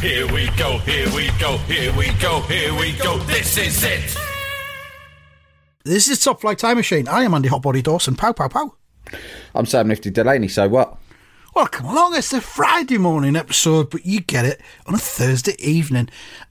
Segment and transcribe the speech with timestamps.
[0.00, 3.18] Here we go, here we go, here we go, here we go.
[3.18, 4.16] This is it.
[5.82, 7.08] This is Top Flight Time Machine.
[7.08, 8.14] I am Andy Hotbody Dawson.
[8.14, 8.74] Pow, pow, pow.
[9.56, 10.96] I'm Sam Nifty Delaney, so what?
[11.52, 12.14] Welcome along.
[12.14, 16.10] It's a Friday morning episode, but you get it on a Thursday evening.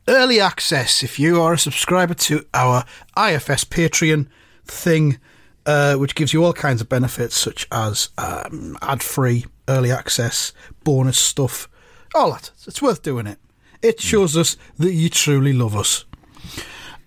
[0.09, 2.83] Early access if you are a subscriber to our
[3.15, 4.27] IFS Patreon
[4.65, 5.19] thing,
[5.65, 10.51] uh, which gives you all kinds of benefits such as um, ad free, early access,
[10.83, 11.69] bonus stuff,
[12.15, 12.51] all that.
[12.65, 13.39] It's worth doing it.
[13.81, 16.05] It shows us that you truly love us.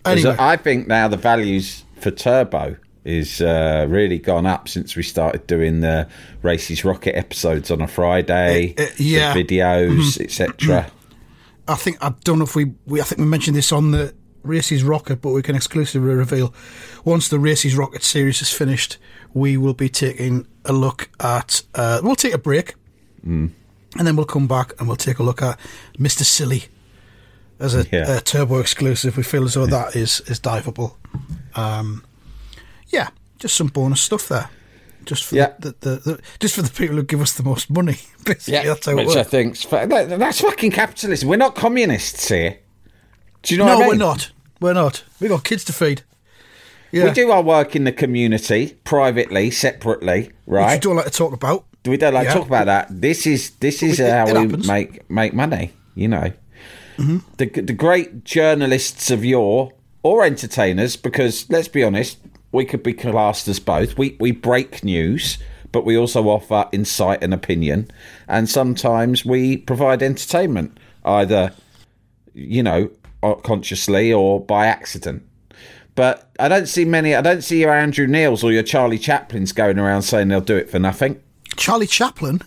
[0.04, 5.02] Anyway, I think now the values for Turbo is uh, really gone up since we
[5.02, 6.08] started doing the
[6.42, 9.34] Races Rocket episodes on a Friday, Uh, uh, yeah.
[9.34, 10.90] the videos, etc.
[11.68, 14.14] I think I don't know if we, we I think we mentioned this on the
[14.42, 16.54] Races Rocket, but we can exclusively reveal
[17.04, 18.96] once the Races Rocket series is finished,
[19.34, 21.62] we will be taking a look at.
[21.74, 22.74] Uh, we'll take a break,
[23.98, 25.58] and then we'll come back and we'll take a look at
[25.98, 26.64] Mister Silly
[27.58, 28.16] as a, Yeah.
[28.16, 29.16] a turbo exclusive.
[29.16, 30.96] We feel as though that is is diveable.
[31.54, 32.04] Um,
[32.88, 34.48] yeah, just some bonus stuff there.
[35.06, 35.52] Just for Yeah.
[35.58, 37.96] the, the, the, just for the people who give us the most money.
[38.24, 39.30] Basically, that's how which I works.
[39.30, 41.28] think's that's fucking capitalism.
[41.28, 42.58] We're not communists here.
[43.42, 43.88] Do you know no, what I mean?
[43.98, 44.30] we're not.
[44.60, 45.04] We're not.
[45.20, 46.02] We got kids to feed.
[46.92, 47.04] Yeah.
[47.04, 50.74] We do our work in the community, privately, separately, Which right?
[50.74, 51.64] you don't like to talk about.
[51.86, 52.32] We don't like Yeah.
[52.34, 52.88] to talk about that.
[52.90, 54.52] This is this is we- how we happens.
[54.66, 54.66] Mm-hmm.
[54.72, 55.72] make make money.
[55.94, 56.32] You know,
[56.98, 59.72] the the great journalists of yore
[60.02, 62.18] or entertainers, because let's be honest,
[62.52, 63.96] we could be classed as both.
[63.98, 65.38] We we break news,
[65.72, 67.90] but we also offer insight and opinion,
[68.28, 71.52] and sometimes we provide entertainment, either
[72.34, 72.90] you know
[73.22, 75.22] uh, consciously or by accident.
[75.96, 77.14] But I don't see many.
[77.14, 80.56] I don't see your Andrew Neils or your Charlie Chaplins going around saying they'll do
[80.56, 81.20] it for nothing.
[81.60, 82.40] Charlie Chaplin.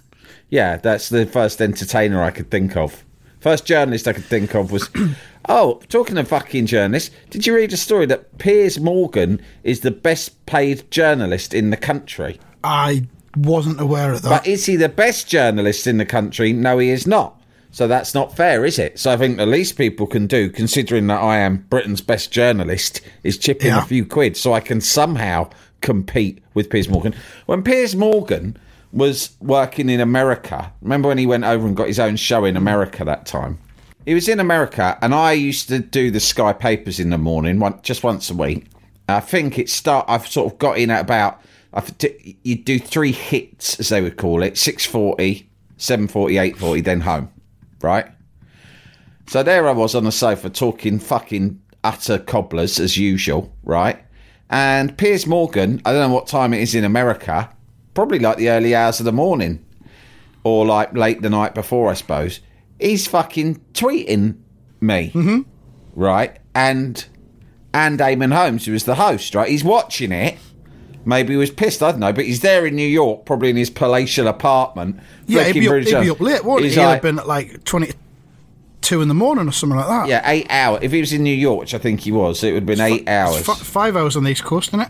[0.50, 3.06] Yeah, that's the first entertainer I could think of.
[3.40, 4.90] First journalist I could think of was.
[5.50, 9.91] oh, talking of fucking journalists, did you read a story that Piers Morgan is the
[9.91, 12.40] best paid journalist in the country?
[12.63, 13.06] I
[13.38, 14.29] wasn't aware of that.
[14.29, 16.52] But is he the best journalist in the country?
[16.52, 17.40] No, he is not.
[17.72, 19.00] So that's not fair, is it?
[19.00, 23.02] So I think the least people can do, considering that I am Britain's best journalist,
[23.23, 23.84] is chip in Yeah.
[23.84, 25.50] a few quid so I can somehow
[25.81, 27.13] compete with Piers Morgan.
[27.47, 28.57] When Piers Morgan
[28.94, 32.56] was working in America, remember when he went over and got his own show in
[32.56, 33.58] America that time?
[34.06, 37.59] He was in America, and I used to do the Sky Papers in the morning,
[37.59, 38.68] one, just once a week.
[39.09, 40.06] I think it start.
[40.08, 41.42] I've sort of got in at about.
[41.74, 41.92] I've,
[42.44, 47.32] you do three hits, as they would call it: 640, 740, 840, then home,
[47.82, 48.06] right?
[49.28, 54.00] So there I was on the sofa talking fucking utter cobblers as usual, right?
[54.50, 57.50] And Piers Morgan, I don't know what time it is in America,
[57.94, 59.64] probably like the early hours of the morning
[60.44, 62.40] or like late the night before, I suppose.
[62.80, 64.38] He's fucking tweeting
[64.81, 65.42] me, mm-hmm.
[65.96, 66.38] right?
[66.53, 67.06] And
[67.74, 69.50] and Eamonn Holmes, who was the host, right?
[69.50, 70.38] He's watching it.
[71.06, 73.58] Maybe he was pissed, I don't know, but he's there in New York, probably in
[73.58, 75.00] his palatial apartment.
[75.28, 76.80] yeah, he'd be, up, he'd be up late, wouldn't He's he?
[76.80, 80.08] He'd like- have been at like 22 in the morning or something like that.
[80.08, 80.80] Yeah, eight hours.
[80.82, 82.80] If he was in New York, which I think he was, it would have been
[82.80, 83.46] eight It's hours.
[83.46, 84.90] fi- five hours on the East Coast, isn't it?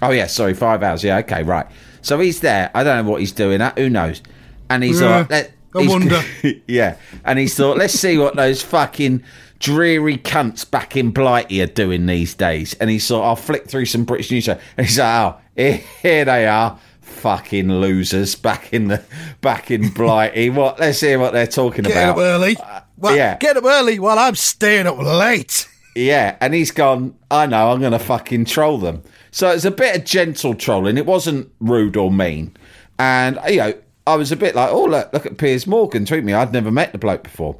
[0.00, 1.04] Oh yeah, sorry, five hours.
[1.04, 1.66] Yeah, okay, right.
[2.02, 2.70] So he's there.
[2.74, 3.60] I don't know what he's doing.
[3.60, 4.22] uh, Who knows?
[4.68, 6.20] And he's Yeah, like, I wonder.
[6.66, 9.22] yeah, and he's thought, let's see what those fucking
[9.58, 12.74] dreary cunts back in Blighty are doing these days.
[12.74, 14.48] And he thought, I'll flick through some British news.
[14.48, 15.40] And he's like, oh,
[16.02, 16.78] here, they are.
[17.00, 19.02] Fucking losers back in the
[19.40, 20.50] back in Blighty.
[20.50, 20.80] What?
[20.80, 22.16] Let's hear what they're talking Get about.
[22.16, 22.56] Get up early.
[22.96, 23.36] Well, yeah.
[23.38, 25.68] Get up early while I'm staying up late.
[25.94, 29.02] Yeah, and he's gone, I know, I'm going to fucking troll them.
[29.32, 30.98] So it's a bit of gentle trolling.
[30.98, 32.54] It wasn't rude or mean.
[32.98, 33.74] And, you know,
[34.06, 36.34] I was a bit like, oh, look, look at Piers Morgan tweet me.
[36.34, 37.56] I'd never met the bloke before.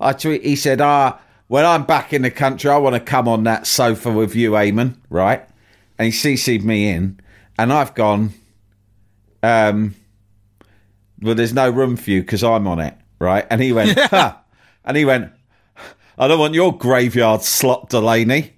[0.00, 3.28] I tweet, he said, ah, when I'm back in the country, I want to come
[3.28, 5.46] on that sofa with you, Eamonn, right?
[5.98, 7.20] And he CC'd me in,
[7.58, 8.32] and I've gone,
[9.42, 9.94] um,
[11.20, 13.46] well, there's no room for you because I'm on it, right?
[13.50, 14.42] And he went, ha.
[14.84, 15.32] And he went,
[16.18, 18.54] I don't want your graveyard slot, Delaney.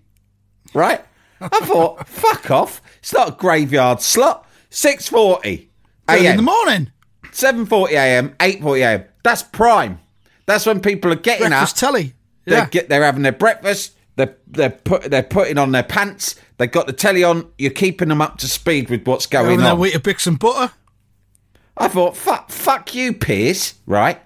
[0.74, 1.04] Right?
[1.40, 2.82] I thought, fuck off.
[2.98, 4.46] It's not a graveyard slot.
[4.70, 5.66] 6.40
[6.08, 6.90] Early in the morning.
[7.32, 9.04] 7:40 a.m., 8:40 a.m.
[9.22, 10.00] That's prime.
[10.46, 11.90] That's when people are getting Breakfast up.
[11.90, 12.14] telly.
[12.46, 12.66] They Yeah.
[12.66, 13.92] get they're having their breakfast.
[14.16, 16.34] They're they're put they're putting on their pants.
[16.56, 17.46] They've got the telly on.
[17.58, 19.78] You're keeping them up to speed with what's going Having on.
[19.78, 20.72] wheat of bix and butter.
[21.76, 23.74] I thought, fuck, fuck you, Piers.
[23.86, 24.20] Right.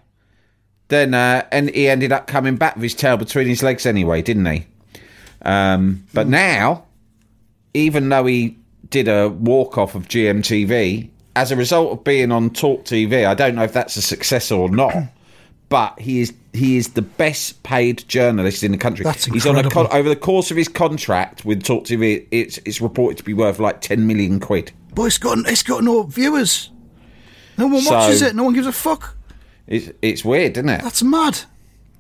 [0.89, 4.23] Then uh, and he ended up coming back with his tail between his legs anyway,
[4.23, 4.67] didn't he?
[5.43, 6.85] Um, but now,
[7.75, 8.57] even though he
[8.91, 13.35] did a walk off of GMTV, as a result of being on Talk TV, I
[13.35, 14.95] don't know if that's a success or not.
[15.69, 19.05] But he is he is the best paid journalist in the country.
[19.05, 19.97] That's He's on a con- incredible.
[19.97, 22.27] over the course of his contract with Talk TV.
[22.31, 24.71] It's it's reported to be worth like ten million quid.
[24.95, 26.69] But it's got it's got no viewers.
[27.57, 28.37] No one So- watches it.
[28.37, 29.17] No one gives a fuck.
[29.67, 30.83] It's it's weird, isn't it?
[30.83, 31.39] That's mad.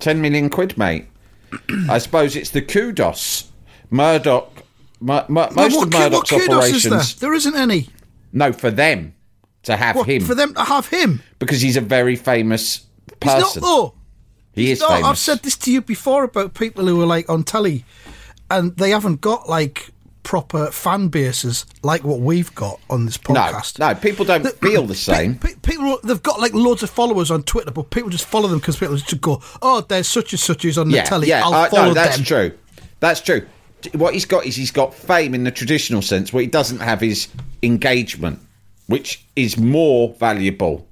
[0.01, 1.07] 10 million quid, mate.
[1.89, 3.51] I suppose it's the kudos.
[3.91, 4.62] Murdoch,
[5.03, 7.01] Mur- Mur- most Well, of what, what Murdoch's kudos is there?
[7.21, 7.89] There isn't any.
[8.33, 9.15] No, for them
[9.65, 11.23] to have What, him for them to have him?
[11.39, 12.87] because he's a very famous
[13.23, 13.63] He's not person.
[13.63, 13.95] though.
[14.55, 15.05] he is No, famous.
[15.07, 17.85] I've said this to you before about people who are like on telly,
[18.51, 19.91] and they haven't got like
[20.25, 23.81] proper fan bases like what we've got on this podcast.
[23.81, 25.37] no, people don't feel the same.
[25.37, 28.59] Pe- people they've got like loads of followers on Twitter, but people just follow them
[28.61, 31.29] because people just go, "Oh, there's such and such who's on the yeah, telly.
[31.29, 32.53] yeah, I'll uh, follow no, that's them." true.
[33.01, 33.47] That's true.
[33.94, 36.32] What he's got is he's got fame in the traditional sense.
[36.32, 37.29] What he doesn't have is
[37.62, 38.40] engagement,
[38.87, 40.87] which is more valuable.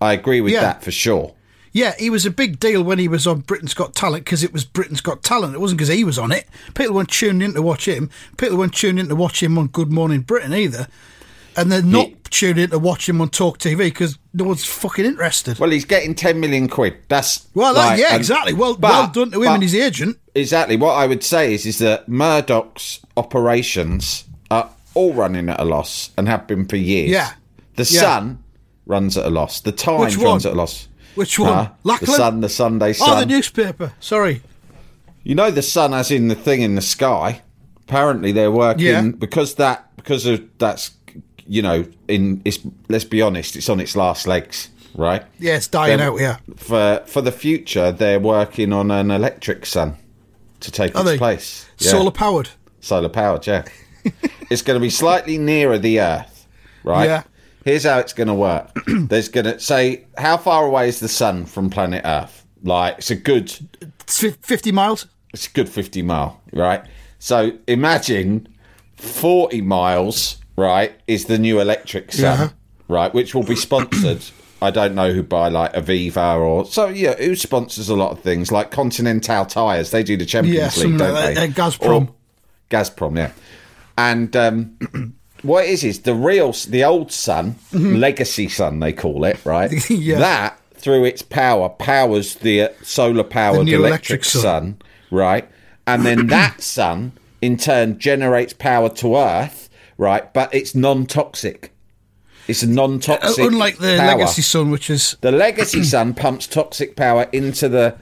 [0.00, 0.60] I agree with Yeah.
[0.62, 1.34] that for sure.
[1.74, 4.52] Yeah, he was a big deal when he was on Britain's Got Talent because it
[4.52, 5.54] was Britain's Got Talent.
[5.54, 6.46] It wasn't because he was on it.
[6.74, 8.10] People weren't tuning in to watch him.
[8.36, 10.86] People weren't tuning in to watch him on Good Morning Britain either.
[11.56, 15.04] And they're not tuning in to watch him on Talk TV because no one's fucking
[15.04, 15.58] interested.
[15.58, 16.94] Well, he's getting 10 million quid.
[17.08, 18.52] That's Well, that, like- yeah, exactly.
[18.52, 20.18] Well, but- well done to him but and his agent.
[20.34, 20.76] Exactly.
[20.76, 26.10] What I would say is, is that Murdoch's operations are all running at a loss
[26.16, 27.10] and have been for years.
[27.10, 27.32] Yeah.
[27.76, 28.00] The Yeah.
[28.00, 28.38] Sun
[28.86, 29.60] runs at a loss.
[29.60, 30.88] The Times runs at a loss.
[31.14, 31.52] Which one?
[31.84, 31.96] Huh?
[32.00, 33.08] The Sun, the Sunday Sun.
[33.10, 33.92] Oh, the newspaper.
[34.00, 34.40] Sorry.
[35.24, 37.42] You know the sun as in the thing in the sky.
[37.86, 39.02] Apparently they're working Yeah.
[39.16, 40.92] because that because of that's
[41.46, 42.58] you know in it's
[42.88, 46.36] let's be honest it's on its last legs right Yeah, it's dying They're- out, yeah.
[46.56, 49.96] for for the future they're working on an electric sun
[50.62, 51.18] to take Are its they?
[51.18, 51.90] place Yeah.
[51.92, 52.48] Solar powered.
[52.80, 53.64] solar powered yeah
[54.50, 56.46] it's going to be slightly nearer the earth
[56.84, 57.22] right Yeah.
[57.64, 61.08] here's how it's going to work there's going to say how far away is the
[61.08, 63.52] sun from planet earth like it's a good
[64.00, 65.06] It's 50 miles.
[65.32, 66.82] it's a good 50 mile, right?
[67.18, 68.46] So imagine
[68.96, 72.48] 40 miles, right, is the new electric sun, Yeah.
[72.88, 74.22] right, which will be sponsored.
[74.62, 78.20] I don't know who buy like Aviva or so yeah, who sponsors a lot of
[78.20, 79.90] things like Continental Tires.
[79.90, 81.48] They do the Champions Yeah, League, don't like they?
[81.48, 82.08] Gazprom.
[82.08, 82.14] Or-
[82.70, 83.32] Gazprom, yeah.
[83.98, 89.24] And um, what it is is the real, the old sun, legacy sun they call
[89.24, 89.70] it, right?
[89.70, 89.94] Mm-hmm.
[90.02, 90.18] Yeah.
[90.18, 94.42] That through its power powers the uh, solar powered new electric, electric sun.
[94.42, 94.78] sun,
[95.10, 95.48] right?
[95.86, 99.68] And then that sun in turn generates power to Earth,
[99.98, 100.32] right?
[100.32, 101.71] But it's non-toxic.
[102.48, 103.44] It's a Uh, non-toxic.
[103.44, 104.18] unlike the power.
[104.18, 105.16] Legacy Sun, which is.
[105.20, 107.94] The legacy sun pumps toxic power into the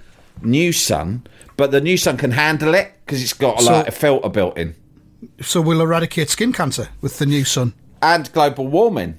[0.42, 1.24] new sun,
[1.56, 4.56] but the new sun can handle it because it's got So- like a filter built
[4.56, 4.74] in
[5.42, 7.74] So we'll eradicate skin cancer with the new sun.
[8.02, 9.18] and global warming.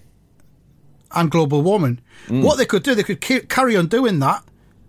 [1.13, 1.99] and global warming.
[2.27, 2.41] Mm.
[2.41, 4.43] What they could do, they could ca- carry on doing that.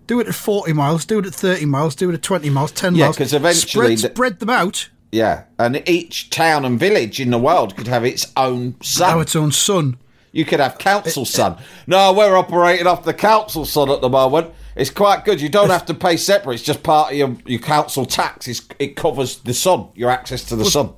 [0.06, 2.70] Do it at 40 miles, do it at 30 miles, do it at 20 miles,
[2.70, 3.16] 10 Yeah, miles.
[3.16, 4.88] 'cause eventually Spread, the- spread them out.
[5.10, 9.10] Yeah, and each town and village in the world could have its own sun.
[9.10, 9.96] Have its own sun.
[10.32, 11.58] You could have council sun.
[11.86, 14.52] No, we're operating off the council sun at the moment.
[14.74, 15.40] It's quite good.
[15.40, 16.54] You don't have to pay separate.
[16.54, 18.48] It's just part of your, your council tax.
[18.48, 20.94] It's, it covers the sun, your access to the sun.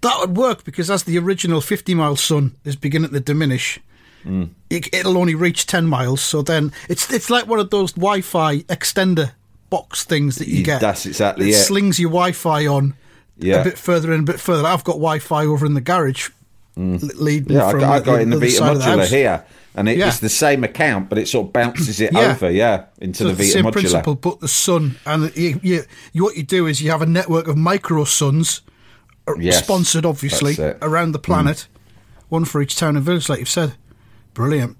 [0.00, 3.78] That would work because as the original 50 mile sun is beginning to diminish,
[4.24, 4.50] Mm.
[4.70, 6.20] it, it'll only reach 10 miles.
[6.20, 9.32] So then it's it's like one of those Wi Fi extender
[9.68, 10.80] box things that you get.
[10.80, 11.54] that's exactly it.
[11.54, 11.54] it.
[11.64, 12.94] slings your Wi Fi on
[13.36, 13.56] Yeah.
[13.62, 14.64] a bit further and a bit further.
[14.64, 16.30] I've got Wi Fi over in the garage.
[16.76, 17.54] L- Leading Mm.
[17.54, 19.98] Yeah, I from got, I got it in the Vita the Modular here, and it,
[19.98, 20.08] Yeah.
[20.08, 22.30] it's the same account, but it sort of bounces it Yeah.
[22.32, 23.72] over, yeah, into So the the Vita same Modular.
[23.72, 27.06] principle, but the sun, and you, you, you, what you do is you have a
[27.06, 28.62] network of micro suns,
[29.28, 30.54] uh, Yes, sponsored obviously.
[30.56, 30.76] Mm.
[30.82, 31.66] around the planet,
[32.28, 33.74] one for each town and village, like you've said.
[34.34, 34.76] Brilliant.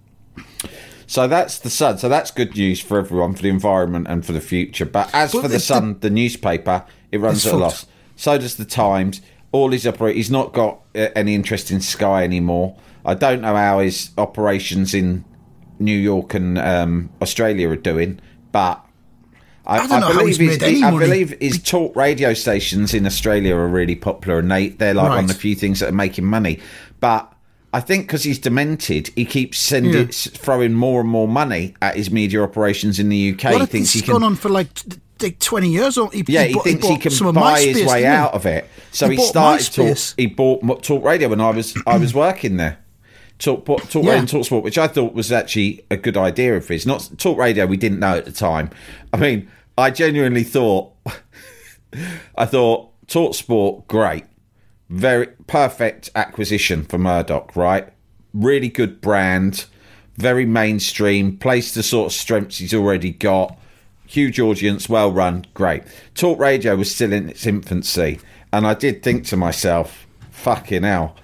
[1.06, 1.98] So that's the Sun.
[1.98, 4.86] So that's good news for everyone, for the environment and for the future.
[4.86, 7.84] But as But for the it's Sun, the newspaper, it runs at a loss.
[8.16, 9.20] So does the Times.
[9.52, 10.16] All his operate.
[10.16, 12.76] He's not got uh, any interest in Sky anymore.
[13.04, 15.24] I don't know how his operations in
[15.78, 18.84] New York and um, Australia are doing, but.
[19.64, 23.94] I, I how believe his, I believe his talk radio stations in Australia are really
[23.94, 26.58] popular, and they they're like one of the few things that are making money.
[26.98, 27.32] But
[27.72, 30.06] I think because he's demented, he keeps sending, Yeah.
[30.10, 33.44] throwing more and more money at his media operations in the UK.
[33.44, 34.14] Well, he I think he can.
[34.14, 34.68] gone on for like
[35.22, 35.98] t- t- 20 years.
[35.98, 38.46] Or he, yeah, he, bought- thinks he, some can buy MySpace, his way out of
[38.46, 38.68] it.
[38.90, 39.96] So He he, started talk.
[40.16, 42.78] He bought Talk Radio when I was I was working there.
[43.38, 44.00] Talk, Talk Yeah.
[44.00, 46.86] Radio and Talk Sport, which I thought was actually a good idea of his.
[46.86, 48.70] Not Talk Radio, we didn't know at the time.
[49.12, 50.92] I mean, I genuinely thought,
[52.36, 54.24] I thought Talk Sport great,
[54.88, 57.92] very perfect acquisition for Murdoch, right?
[58.32, 59.64] Really good brand,
[60.16, 63.58] very mainstream, plays the sort of strengths he's already got.
[64.12, 65.84] Huge audience, well run, great.
[66.14, 68.20] Talk radio was still in its infancy,
[68.52, 71.16] and I did think to myself, fucking hell.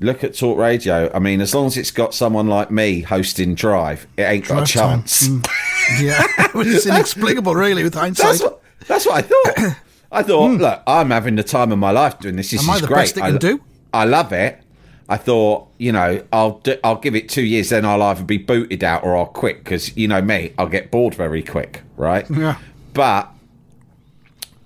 [0.00, 1.12] Look at Talk Radio.
[1.14, 4.68] I mean, as long as it's got someone like me hosting Drive, it ain't got
[4.68, 5.28] a Drive chance.
[5.28, 5.48] Mm.
[6.02, 6.24] Yeah,
[6.56, 8.26] it's inexplicable, really, with hindsight.
[8.26, 9.76] That's what that's what I thought.
[10.10, 10.58] I thought, mm.
[10.58, 12.50] look, I'm having the time of my life doing this.
[12.50, 12.64] This.
[12.64, 12.96] Am I is the great.
[12.96, 13.60] best it can I, do?
[13.92, 14.60] I love it.
[15.08, 18.38] I thought, you know, I'll do, I'll give it two years, then I'll either be
[18.38, 22.28] booted out or I'll quit because you know me, I'll get bored very quick, right?
[22.30, 22.58] Yeah.
[22.94, 23.30] But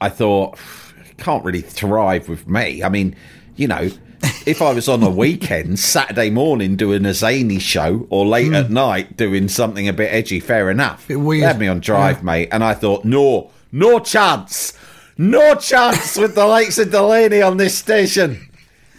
[0.01, 0.59] I thought,
[1.19, 2.83] can't really thrive with me.
[2.83, 3.17] I mean,
[3.57, 3.91] you know,
[4.47, 8.67] if I was on a weekend, Saturday morning doing a zany show or late at
[8.67, 8.71] mm.
[8.71, 11.09] night doing something a bit edgy, fair enough.
[11.09, 11.43] Bit weird.
[11.43, 12.23] They had me on drive, Yeah.
[12.23, 14.73] mate, and I thought, no, no chance,
[15.17, 18.48] no chance with the likes of Delaney on this station.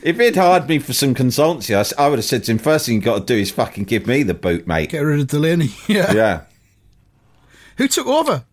[0.01, 2.95] If he'd hired me for some consultancy, I would have said to him, first thing
[2.95, 4.91] you got to do is fucking give me the boot, mate.
[4.91, 5.69] Get rid of Delaney.
[5.87, 6.13] Yeah.
[6.13, 6.41] Yeah.
[7.77, 8.43] Who took over?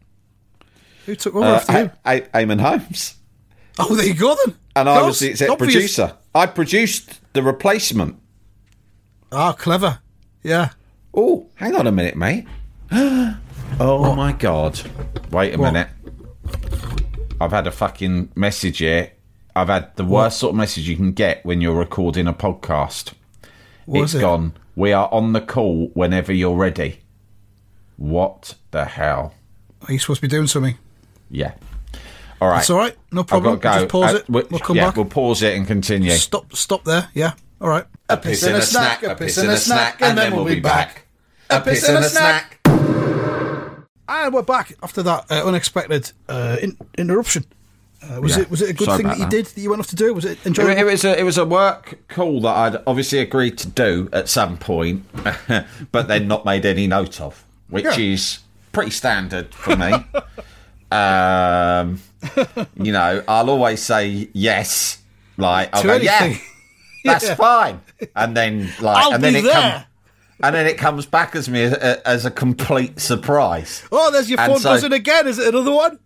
[1.06, 1.90] Who took over Uh, after you?
[2.04, 3.14] A- A- Eamonn Holmes.
[3.78, 4.56] Oh, there you go then.
[4.74, 5.72] And I course, was the exec obvious.
[5.74, 6.14] producer.
[6.34, 8.16] I produced the replacement.
[9.32, 10.00] Ah, clever.
[10.42, 10.70] Yeah.
[11.14, 12.46] Oh, hang on a minute, mate.
[12.92, 14.80] oh my god.
[15.30, 15.88] Wait a minute.
[17.40, 19.12] I've had a fucking message here.
[19.56, 23.14] I've had the worst sort of message you can get when you're recording a podcast.
[23.86, 24.20] What It's it?
[24.20, 24.52] gone.
[24.74, 27.00] We are on the call whenever you're ready.
[27.96, 29.32] What the hell?
[29.88, 30.76] Are you supposed to be doing something?
[31.30, 31.52] Yeah.
[32.38, 32.58] All right.
[32.60, 32.94] It's all right.
[33.10, 33.58] No I've problem.
[33.58, 33.82] got to go.
[33.84, 34.28] Just pause Uh, it.
[34.28, 34.96] we- We'll come yeah, back.
[34.96, 36.10] we'll pause it and continue.
[36.10, 36.54] Stop.
[36.54, 37.08] Stop there.
[37.14, 37.32] Yeah.
[37.58, 37.86] All right.
[38.10, 41.06] A piss and a snack, a piss and a snack, and then we'll be back.
[41.48, 42.60] A piss and a snack.
[44.08, 47.44] And we're back after that uh, unexpected uh, in- interruption.
[48.08, 48.42] Uh, was Yeah.
[48.42, 49.30] it was it a good Sorry thing that about you that.
[49.30, 50.14] did that you went off to do?
[50.14, 50.78] Was it It, enjoyable?
[50.78, 54.28] it was a it was a work call that I'd obviously agreed to do at
[54.28, 55.04] some point,
[55.92, 57.98] but then not made any note of, which Yeah.
[57.98, 58.38] is
[58.72, 59.92] pretty standard for me.
[60.92, 62.00] um,
[62.76, 64.98] you know, I'll always say yes,
[65.36, 66.36] like I'll go, yeah,
[67.04, 67.34] that's Yeah.
[67.34, 67.80] fine,
[68.14, 69.84] and then like, I'll and then it comes.
[70.42, 73.82] And then it comes back as me as, as a complete surprise.
[73.90, 75.26] oh, there's your phone so- buzzing again.
[75.26, 75.98] Is it another one?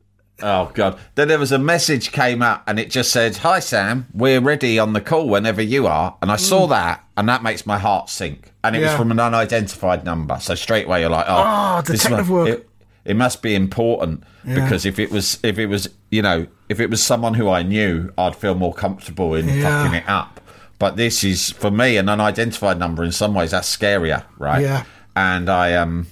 [0.42, 0.98] Oh god!
[1.14, 4.78] Then there was a message came up, and it just said, "Hi Sam, we're ready
[4.78, 8.08] on the call whenever you are." And I saw that, and that makes my heart
[8.10, 8.52] sink.
[8.64, 8.92] And it was Mm.
[8.92, 8.96] Yeah.
[8.98, 12.48] from an unidentified number, so straight away you're like, "Oh, Ah, this detective mu- work.
[12.48, 12.68] It,
[13.04, 16.90] it must be important because if it was, if it was, you know, if it
[16.90, 19.82] was someone who I knew, I'd feel more comfortable in Yeah.
[19.84, 20.40] fucking it up.
[20.78, 23.04] But this is for me an unidentified number.
[23.04, 24.62] In some ways, that's scarier, right?
[24.62, 24.84] Yeah.
[25.16, 26.06] And I um,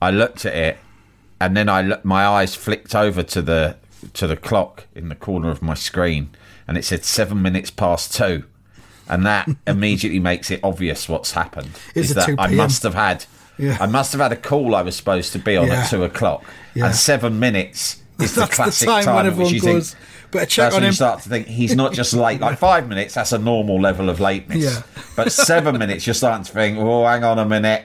[0.00, 0.78] I looked at it
[1.46, 3.76] and then I my eyes flicked over to the
[4.14, 6.30] to the clock in the corner of my screen,
[6.66, 8.44] and it said seven minutes past two,
[9.08, 11.70] and that immediately makes it obvious what's happened.
[11.94, 13.24] Is is that 2 I must have had,
[13.58, 13.76] Yeah.
[13.80, 15.82] I must have had a call I was supposed to be on Yeah.
[15.82, 16.44] at two o'clock,
[16.74, 16.86] Yeah.
[16.86, 19.84] and seven minutes is the That's the classic time when at which you think.
[20.30, 22.40] "Better check that's on when him." you start to think he's not just late.
[22.40, 24.64] Like five minutes, that's a normal level of lateness.
[24.64, 24.82] Yeah.
[25.16, 27.84] But seven minutes, you're starting to think, oh, hang on a minute.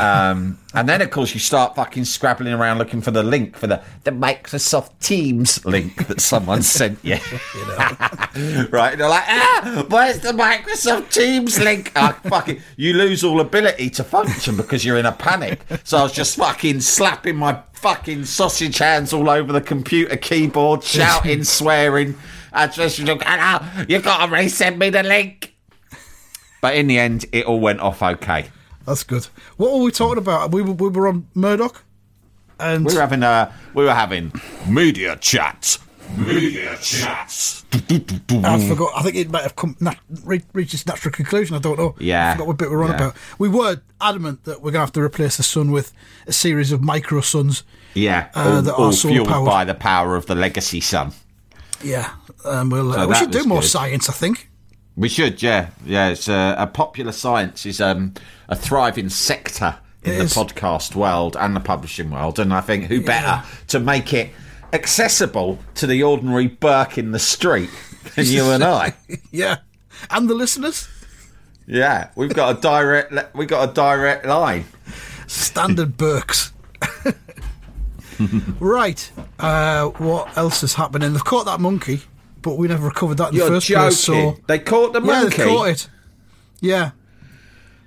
[0.00, 3.66] Um, and then, of course, you start fucking scrabbling around looking for the link for
[3.66, 7.14] the, the Microsoft Teams link that someone sent you.
[8.70, 8.90] right?
[8.90, 11.92] And you're like, ah, where's the Microsoft Teams link?
[11.94, 15.60] Ah, fucking, you lose all ability to function because you're in a panic.
[15.84, 20.82] So I was just fucking slapping my fucking sausage hands all over the computer keyboard,
[20.84, 22.16] shouting, swearing.
[22.52, 25.54] I just, you've got to resend me the link.
[26.60, 28.46] But in the end, it all went off okay.
[28.86, 29.26] That's good.
[29.56, 30.52] What were we talking about?
[30.52, 31.82] We were, we were on Murdoch,
[32.58, 34.32] and We were having uh, we were having
[34.68, 35.78] media chats.
[36.16, 37.64] Media chats.
[37.72, 38.92] I forgot.
[38.94, 41.56] I think it might have come nat- re- reached its natural conclusion.
[41.56, 41.94] I don't know.
[41.98, 42.30] Yeah.
[42.30, 42.96] I forgot what bit we were on Yeah.
[42.96, 43.16] about.
[43.38, 45.92] We were adamant that we're going to have to replace the sun with
[46.26, 47.64] a series of micro suns.
[47.94, 49.46] Yeah, Uh, all, that are fueled powered.
[49.46, 51.12] by the power of the legacy sun.
[51.82, 52.10] Yeah,
[52.44, 53.68] um, we'll, uh, So we should do more good.
[53.70, 54.08] science.
[54.08, 54.50] I think.
[54.96, 56.08] We should, yeah, yeah.
[56.10, 58.14] It's uh, a popular science is um,
[58.48, 60.34] a thriving sector in It the is.
[60.34, 64.30] podcast world and the publishing world, and I think who better to make it
[64.72, 67.70] accessible to the ordinary Burke in the street
[68.14, 68.94] than you and I.
[69.32, 69.58] Yeah,
[70.10, 70.88] and the listeners.
[71.66, 73.34] Yeah, we've got a direct.
[73.34, 74.64] We got a direct line.
[75.26, 76.52] Standard Burks.
[78.60, 79.10] right.
[79.38, 81.12] Uh, what else is happening?
[81.12, 82.02] They've caught that monkey,
[82.44, 83.82] but we never recovered that in You're the first joking.
[83.82, 83.98] place.
[84.00, 85.36] So They caught the yeah, monkey.
[85.38, 85.88] they caught it.
[86.60, 86.90] Yeah.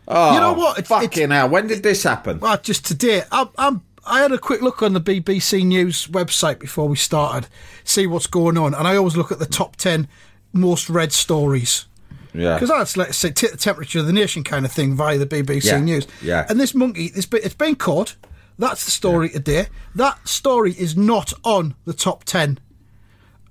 [0.07, 0.79] Oh, You know what?
[0.79, 1.49] It's- fucking it's- hell!
[1.49, 2.39] When did this happen?
[2.39, 6.59] Well, just today, I'm, I'm, I had a quick look on the BBC News website
[6.59, 7.49] before we started,
[7.83, 10.07] see what's going on, and I always look at the top ten
[10.53, 11.85] most read stories
[12.33, 15.17] Yeah, because that's let's say take the temperature of the nation kind of thing via
[15.17, 16.07] the BBC Yeah, News.
[16.21, 16.45] yeah.
[16.49, 18.15] And this monkey, it's been, it's been caught.
[18.57, 19.67] That's the story today.
[19.93, 22.59] That story is not on the top ten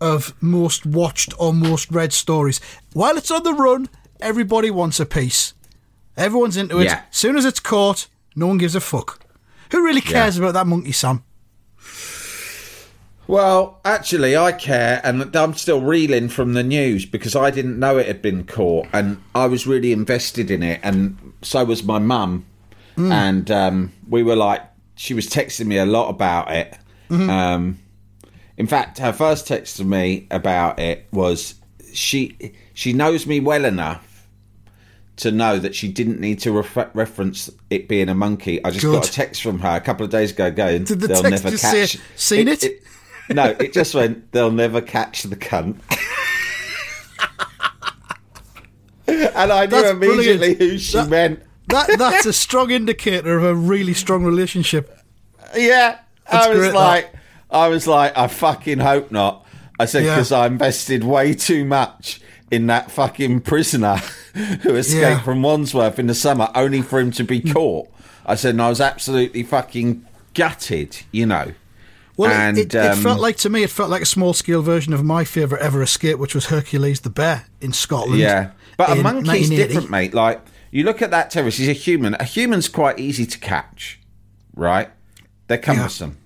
[0.00, 2.60] of most watched or most read stories.
[2.92, 3.88] While it's on the run,
[4.20, 5.54] everybody wants a piece.
[6.16, 6.84] Everyone's into it.
[6.84, 7.02] Yeah.
[7.10, 9.20] soon as it's caught, no one gives a fuck.
[9.72, 11.22] Who really cares about that monkey, Sam?
[13.28, 17.98] Well, actually, I care, and I'm still reeling from the news because I didn't know
[17.98, 21.98] it had been caught, and I was really invested in it, and so was my
[21.98, 22.46] mum,
[22.96, 24.62] and um, we were like,
[24.94, 26.78] she was texting me a lot about it.
[27.10, 27.78] Um,
[28.58, 31.54] in fact, her first text to me about it was
[31.92, 34.28] she she knows me well enough
[35.16, 38.62] to know that she didn't need to refer- reference it being a monkey.
[38.64, 41.06] I just got a text from her a couple of days ago going, Did the
[41.08, 42.64] "They'll text never catch." say, "Seen it?"
[43.30, 45.78] no, it just went, "They'll never catch the cunt."
[49.08, 50.58] and I knew That's immediately brilliant.
[50.60, 51.42] who she That- meant.
[51.68, 54.92] That that's a strong indicator of a really strong relationship.
[55.56, 55.98] Yeah,
[56.30, 57.14] That's I was great, that.
[57.56, 59.44] I was like, I fucking hope not.
[59.78, 60.14] I said Yeah.
[60.16, 62.20] because I invested way too much
[62.50, 63.96] in that fucking prisoner
[64.62, 65.20] who escaped Yeah.
[65.22, 67.88] from Wandsworth in the summer, only for him to be caught.
[68.24, 71.52] I said, and I was absolutely fucking gutted, you know.
[72.16, 74.32] Well, And, it, it, it um, felt like to me, it felt like a small
[74.32, 78.18] scale version of my favourite ever escape, which was Hercules the bear in Scotland.
[78.18, 80.14] Yeah, but a monkey's different, mate.
[80.14, 82.14] Like you look at that terrorist, he's a human.
[82.14, 84.00] A human's quite easy to catch,
[84.54, 84.88] right?
[85.46, 86.16] They're cumbersome.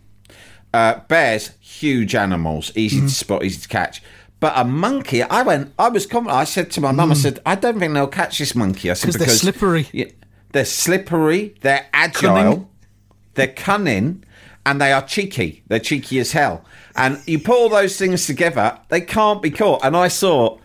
[0.72, 3.06] Uh, bears, huge animals, easy Mm-hmm.
[3.06, 4.02] to spot, easy to catch.
[4.38, 5.74] But a monkey, I went.
[5.78, 6.38] I was confident.
[6.38, 8.90] I said to my mum, I said, I don't think they'll catch this monkey.
[8.90, 9.88] I said because they're slippery.
[9.92, 10.06] Yeah,
[10.52, 11.54] they're slippery.
[11.60, 12.34] They're agile.
[12.34, 12.68] Cunning.
[13.34, 14.24] They're cunning.
[14.64, 15.62] And they are cheeky.
[15.68, 16.64] They're cheeky as hell.
[16.94, 19.84] And you put all those things together, they can't be caught.
[19.84, 20.58] And I saw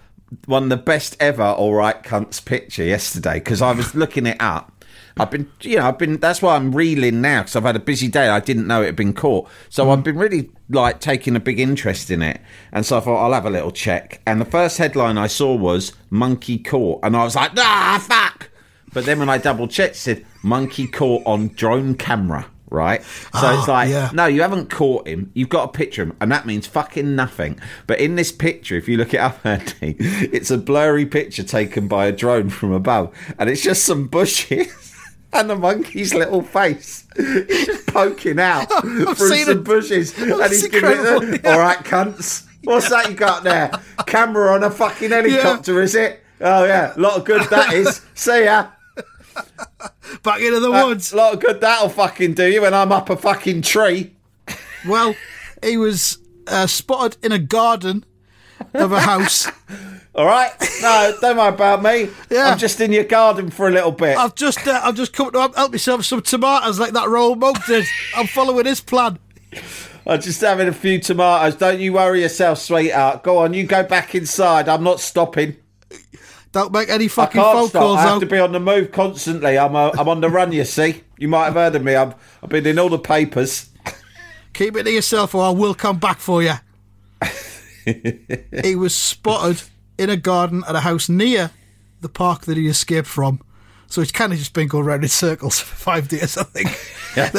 [0.46, 4.38] one of the best ever all right cunts picture yesterday because I was looking it
[4.42, 4.75] up.
[5.18, 6.18] I've been, you know, I've been.
[6.18, 8.28] That's why I'm reeling now because I've had a busy day.
[8.28, 11.58] I didn't know it had been caught, so I've been really like taking a big
[11.60, 12.42] interest in it.
[12.74, 14.22] And so I thought I'll have a little check.
[14.28, 18.50] And the first headline I saw was "Monkey Caught," and I was like, "Ah, fuck!"
[18.94, 23.30] But then when I double checked, it said "Monkey Caught on drone camera." Right, so
[23.36, 24.10] Ah, it's like, yeah.
[24.12, 25.32] no, you haven't caught him.
[25.34, 27.58] You've got a picture of him, and that means fucking nothing.
[27.88, 31.88] But in this picture, if you look it up, Andy, it's a blurry picture taken
[31.88, 34.68] by a drone from above, and it's just some bushes
[35.36, 37.06] and the monkey's little face.
[37.18, 39.64] He's poking out through some it.
[39.64, 40.96] bushes, and he's giving it.
[41.04, 41.52] The, yeah.
[41.54, 42.46] All right, cunts.
[42.64, 43.70] What's that you got there?
[44.08, 46.22] Camera on a fucking helicopter, is it?
[46.42, 48.02] Oh yeah, lot of good that is.
[48.16, 48.68] See ya.
[50.24, 51.14] Back into the A woods.
[51.14, 54.14] lot of good that'll fucking do you when I'm up a fucking tree.
[54.88, 55.16] Well,
[55.64, 56.18] he was
[56.48, 58.06] uh, spotted in a garden
[58.74, 59.50] of a house.
[60.16, 60.50] All right,
[60.82, 62.10] no, don't worry about me.
[62.30, 62.52] Yeah.
[62.52, 64.18] I'm just in your garden for a little bit.
[64.18, 67.36] I've just uh, I've just come to help myself with some tomatoes like that Royal
[67.36, 67.86] Monk did.
[68.16, 69.20] I'm following his plan.
[70.08, 71.56] I'm just having a few tomatoes.
[71.56, 73.24] Don't you worry yourself, sweetheart.
[73.24, 74.70] Go on, you go back inside.
[74.70, 75.58] I'm not stopping.
[76.54, 77.82] Don't make any I fucking can't phone stop.
[77.82, 78.20] calls I have out.
[78.20, 79.58] to be on the move constantly.
[79.58, 80.54] I'm uh, I'm on the run.
[80.54, 81.94] You see, you might have heard of me.
[81.94, 83.70] I've I've been in all the papers.
[84.54, 86.54] Keep it to yourself, or I will come back for you.
[88.64, 89.62] he was spotted
[89.98, 91.52] in a garden at a house near
[92.02, 93.42] the park that he escaped from.
[93.88, 96.70] So he's kind of just been going round in circles for five days, I think.
[97.16, 97.32] there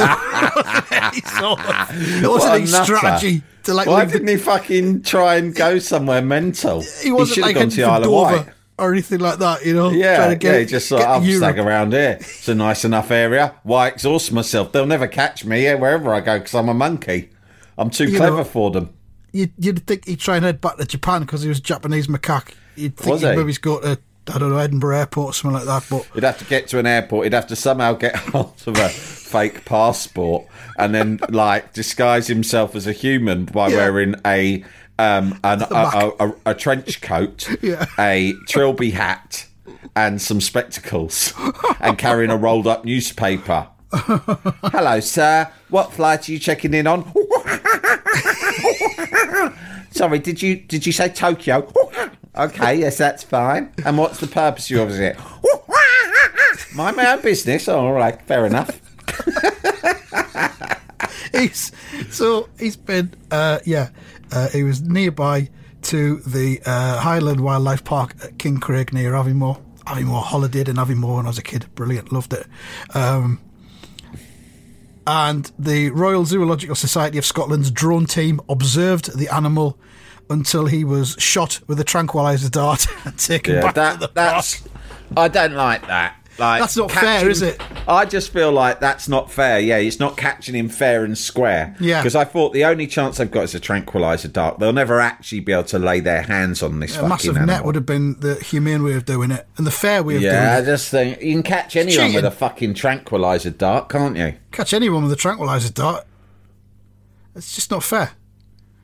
[0.57, 5.03] wasn't any, sort of, there wasn't What a strategy to like Why didn't he fucking
[5.03, 6.83] try and go somewhere mental?
[7.03, 8.49] he wasn't have like gone to the Isle of Wight.
[8.79, 9.91] or anything like that, you know.
[9.91, 12.17] Yeah, to get, yeah, just I'll to stag around here.
[12.21, 13.55] It's a nice enough area.
[13.65, 14.73] Why exhaust myself?
[14.73, 17.31] They'll never catch me yeah, wherever I go because I'm a monkey.
[17.77, 18.91] I'm too You clever know- for them.
[19.37, 22.55] You'd, you'd think he'd try and head back to Japan because he was Japanese macaque.
[22.75, 23.37] You'd think Was he'd he?
[23.37, 23.99] maybe go to,
[24.33, 25.87] I don't know, Edinburgh Airport or something like that.
[25.91, 27.25] But He'd have to get to an airport.
[27.27, 30.47] He'd have to somehow get hold of a fake passport
[30.79, 33.77] and then, like, disguise himself as a human by Yeah.
[33.77, 34.65] wearing a
[34.99, 37.85] um an, a, a, a, a trench coat, Yeah.
[37.99, 39.47] a trilby hat,
[39.95, 41.35] and some spectacles,
[41.81, 43.69] and carrying a rolled up newspaper.
[43.93, 45.51] Hello, sir.
[45.69, 47.05] What flight are you checking in on?
[49.91, 51.73] Sorry, did you did you say Tokyo?
[52.39, 53.73] Okay, yes, that's fine.
[53.87, 55.17] And what's the purpose of your visit?
[56.75, 57.67] My own business.
[57.67, 58.79] All right, fair enough.
[61.33, 61.73] he's
[62.11, 63.89] so he's been uh, yeah
[64.33, 65.49] uh, he was nearby
[65.83, 69.59] to the uh, Highland Wildlife Park at Kincraig near Aviemore.
[69.87, 71.65] Aviemore holidayed in Aviemore when I was a kid.
[71.75, 72.47] Brilliant, loved it.
[72.95, 73.41] Um,
[75.07, 79.79] and the Royal Zoological Society of Scotland's drone team observed the animal
[80.29, 84.61] until he was shot with a tranquilizer dart and taken Yeah, back to the that's.
[84.63, 84.73] park.
[85.17, 86.26] I don't like that.
[86.39, 87.61] Like That's not fair, is it?
[87.89, 89.59] I just feel like that's not fair.
[89.59, 91.75] Yeah, it's not catching him fair and square.
[91.81, 92.01] Yeah.
[92.03, 94.59] because I thought the only chance they've got is a tranquilizer dart.
[94.59, 97.55] They'll never actually be able to lay their hands on this A fucking massive animal.
[97.57, 100.23] net would have been the humane way of doing it, and the fair way of
[100.23, 100.47] yeah, doing it.
[100.47, 104.35] Yeah, I just think you can catch anyone with a fucking tranquilizer dart, can't you?
[104.53, 106.05] Catch anyone with a tranquilizer dart.
[107.35, 108.13] It's just not fair.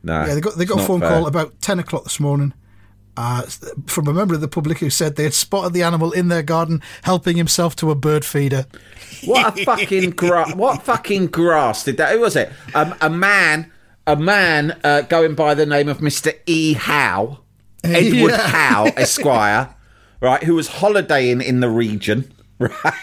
[0.02, 0.24] No.
[0.26, 1.10] Yeah, they got they got a phone fair.
[1.10, 2.54] call about ten o'clock this morning
[3.16, 3.42] uh,
[3.86, 6.42] from a member of the public who said they had spotted the animal in their
[6.42, 8.66] garden helping himself to a bird feeder.
[9.24, 10.54] What a fucking grass!
[10.54, 12.12] What fucking grass did that?
[12.12, 12.50] Who was it?
[12.74, 13.70] Um, a man,
[14.06, 16.72] a man uh, going by the name of Mister E.
[16.74, 17.40] Howe,
[17.84, 18.48] Edward Yeah.
[18.48, 19.74] Howe, Esquire,
[20.20, 20.42] right?
[20.42, 22.94] Who was holidaying in the region, right?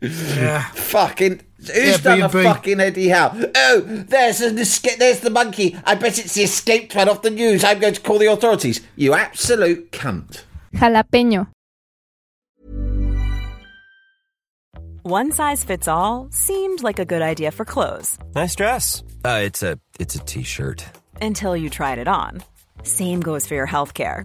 [0.00, 1.42] Yeah, Fucking.
[1.66, 3.36] Who's done a fucking Eddie Howe?
[3.54, 4.98] Oh, there's an escape.
[4.98, 5.76] There's the monkey.
[5.84, 7.64] I bet it's the escaped one off the news.
[7.64, 8.80] I'm going to call the authorities.
[8.96, 10.44] You absolute cunt.
[10.74, 11.48] Jalapeño.
[15.02, 19.02] One size fits all seemed like a good idea for clothes Nice dress.
[19.24, 20.84] Uh, it's a it's a t-shirt.
[21.20, 22.42] until you tried it on.
[22.82, 24.24] Same goes for your healthcare.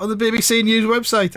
[0.00, 1.34] on the BBC News website.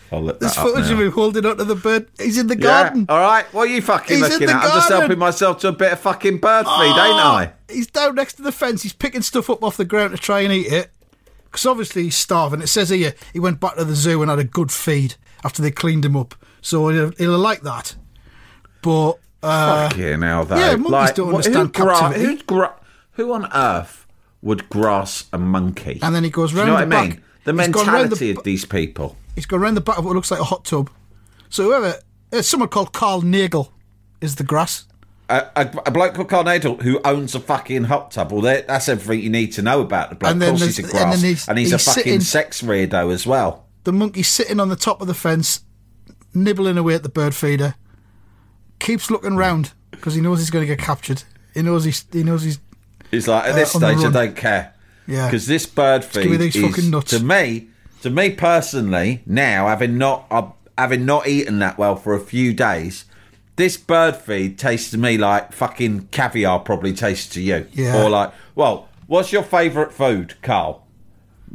[0.12, 0.92] I'll look There's that up footage now.
[0.94, 2.08] of him holding onto the bird.
[2.18, 3.06] He's in the Yeah, garden.
[3.08, 3.44] all right.
[3.54, 4.64] What are you fucking He's looking the at?
[4.64, 7.52] I'm just helping myself to a bit of fucking bird feed, ain't I?
[7.70, 8.82] He's down next to the fence.
[8.82, 10.90] He's picking stuff up off the ground to try and eat it.
[11.44, 12.60] Because obviously he's starving.
[12.60, 15.14] It says here he went back to the zoo and had a good feed
[15.44, 16.34] after they cleaned him up.
[16.60, 17.94] So he'll, he'll like that.
[18.82, 19.12] But
[19.42, 20.56] uh, Fucking hell, though.
[20.56, 22.32] yeah, monkeys don't understand who gra- captivity.
[22.32, 22.74] who's gra-
[23.12, 24.06] who on earth
[24.42, 25.98] would grass a monkey?
[26.02, 27.22] and then he goes Do you round know what the I mean?
[27.48, 29.16] The He's mentality the of these people.
[29.34, 30.90] He's gone round the back of what looks like a hot tub.
[31.48, 31.94] So whoever,
[32.30, 33.72] uh, someone called Carl Nagel
[34.20, 34.84] is the grass.
[35.30, 38.32] A, a, a bloke called Carl Nagel who owns a fucking hot tub.
[38.32, 40.32] Well, that- that's everything you need to know about the bloke.
[40.32, 42.60] And Of course, he's a grass, and and, then he's, he's- a fucking sitting- sex
[42.60, 43.64] weirdo as well.
[43.84, 45.60] The monkey's sitting on the top of the fence,
[46.34, 47.76] nibbling away at the bird feeder.
[48.78, 51.22] Keeps looking round because he knows he's going to get captured.
[51.54, 52.58] He knows he's he knows he's
[53.10, 54.74] He's like, at this Uh, on stage, I don't care.
[55.08, 55.26] Yeah.
[55.26, 57.10] Because this bird feed give me these is, fucking nuts.
[57.10, 57.68] to me,
[58.02, 62.52] to me personally, now having not uh, having not eaten that well for a few
[62.52, 63.06] days,
[63.56, 67.66] this bird feed tastes to me like fucking caviar probably tastes to you.
[67.72, 68.04] Yeah.
[68.04, 70.86] Or like, well, what's your favourite food, Carl?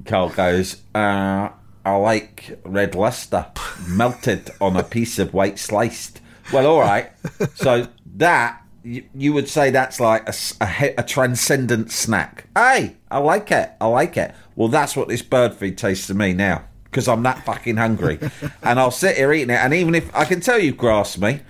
[0.06, 1.50] Carl goes, uh,
[1.86, 3.46] I like red Leicester
[3.88, 6.22] melted on a piece of white sliced.
[6.52, 7.12] Well, all right.
[7.56, 12.46] So that you, you would say that's like a, a a transcendent snack.
[12.56, 13.72] Hey, I like it.
[13.80, 14.34] I like it.
[14.56, 18.19] Well, that's what this bird feed tastes to me now because I'm that fucking hungry,
[18.62, 19.60] and I'll sit here eating it.
[19.60, 21.41] And even if I can tell you grass me,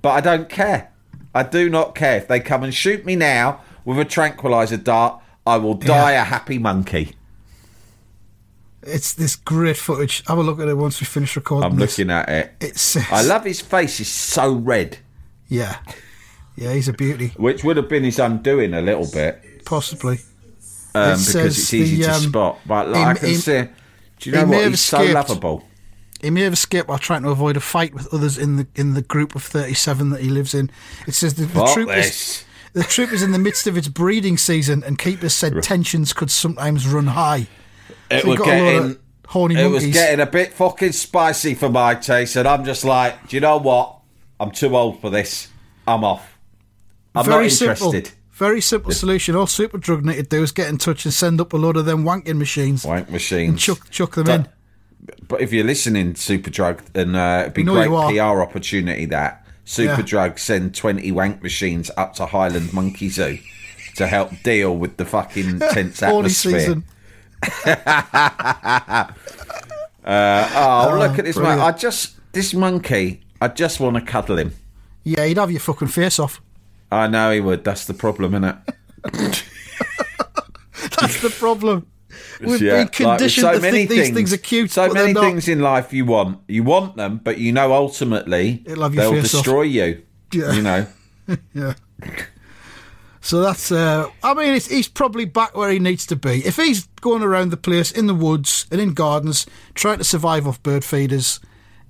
[0.00, 0.90] but I don't care.
[1.34, 5.20] I do not care if they come and shoot me now with a tranquilizer dart.
[5.46, 7.14] I will die a happy monkey.
[8.82, 10.24] it's this great footage.
[10.26, 11.70] Have a look at it once we finish recording.
[11.70, 11.98] I'm this.
[11.98, 12.52] looking at it.
[12.60, 13.98] It says, I love his face.
[13.98, 14.98] He's so red,
[15.48, 15.78] Yeah,
[16.56, 17.32] yeah, he's a beauty.
[17.36, 20.18] which would have been his undoing a little bit Possibly.
[20.94, 22.58] um, It because it's easy the, to um, spot.
[22.66, 23.64] But like, he- I can he- see.
[24.18, 24.62] Do you know what?
[24.62, 25.14] have He's so escaped.
[25.14, 25.64] lovable.
[26.22, 28.94] He may have escaped while trying to avoid a fight with others in the in
[28.94, 30.70] the group of 37 that he lives in.
[31.06, 32.06] It says the, the troop this.
[32.40, 36.14] is the troop is in the midst of its breeding season, and keepers said tensions
[36.14, 37.46] could sometimes run high.
[38.10, 39.02] It So was got a lot of getting.
[39.26, 43.28] horny It was getting a bit fucking spicy for my taste, and I'm just like,
[43.28, 43.98] do you know what?
[44.40, 45.48] I'm too old for this.
[45.86, 46.35] I'm off.
[47.16, 47.94] I'm Very not simple.
[48.32, 49.34] Very simple solution.
[49.34, 51.86] All Superdrug need to do is get in touch and send up a load of
[51.86, 53.62] them wanking machines Wank machines.
[53.62, 54.48] chuck chuck them But- in.
[55.28, 57.88] But if you're listening, Superdrug, and uh, it'd be great.
[57.88, 63.38] PR opportunity that Superdrug send 20 wank machines up to Highland Monkey Zoo
[63.96, 66.58] to help deal with the fucking tense atmosphere.
[66.60, 66.84] season.
[70.08, 71.58] Oh, look at this brilliant.
[71.60, 71.60] man!
[71.60, 73.22] I just this monkey.
[73.40, 74.52] I just want to cuddle him.
[75.04, 76.40] Yeah, you'd have your fucking face off.
[76.90, 77.64] I know he would.
[77.64, 78.56] That's the problem, isn't it?
[81.00, 81.86] That's the problem.
[82.40, 85.48] We've Yeah, been like with conditioned to think these things are cute, So many things
[85.48, 86.40] in life you want.
[86.48, 90.02] You want them, but you know ultimately It'll have your they'll destroy you.
[90.32, 90.52] Yeah.
[90.52, 90.86] You know.
[91.54, 91.74] Yeah.
[93.20, 93.72] So that's.
[93.72, 96.46] Uh, I mean, it's, he's probably back where he needs to be.
[96.46, 99.44] If he's going around the place in the woods and in gardens
[99.74, 101.40] trying to survive off bird feeders,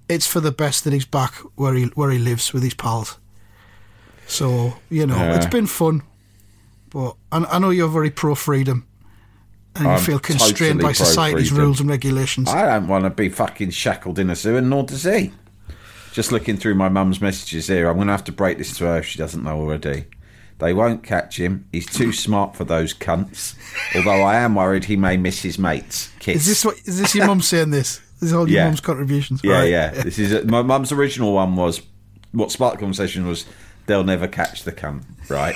[0.08, 3.18] it's for the best that he's back where he where he lives with his pals.
[4.26, 5.36] So you know, Yeah.
[5.36, 6.02] it's been fun,
[6.90, 8.86] but I, I know you're very pro freedom,
[9.74, 12.48] and you I'm feel constrained totally by society's rules and regulations.
[12.48, 15.32] I don't want to be fucking shackled in a zoo, and nor does he.
[16.12, 18.84] Just looking through my mum's messages here, I'm going to have to break this to
[18.86, 20.06] her if she doesn't know already.
[20.58, 21.68] They won't catch him.
[21.70, 23.54] He's too smart for those cunts.
[23.94, 26.10] Although I am worried he may miss his mates.
[26.18, 26.36] Kiss.
[26.36, 26.76] is this what?
[26.86, 27.98] Is this your mum saying this?
[28.18, 28.64] This is all your Yeah.
[28.64, 29.42] mum's contributions.
[29.44, 29.68] Yeah, right?
[29.70, 29.90] yeah.
[29.90, 31.82] This is my mum's original one was
[32.32, 33.44] what sparked the conversation was
[33.86, 35.54] they'll never catch the cunt, right?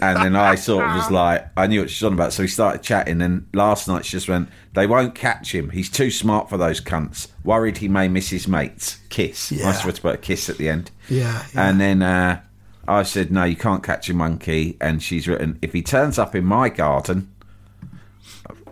[0.00, 2.48] And then I sort of was like, I knew what she's on about, so we
[2.48, 3.22] started chatting.
[3.22, 5.70] And last night she just went, "They won't catch him.
[5.70, 7.28] He's too smart for those cunts.
[7.44, 8.98] Worried he may miss his mates.
[9.08, 9.52] Kiss.
[9.52, 9.64] Yeah.
[9.64, 10.90] Nice to put a kiss at the end.
[11.08, 11.68] Yeah, yeah.
[11.68, 12.40] And then uh,
[12.86, 16.34] I said, "No, you can't catch a monkey." And she's written, "If he turns up
[16.34, 17.32] in my garden,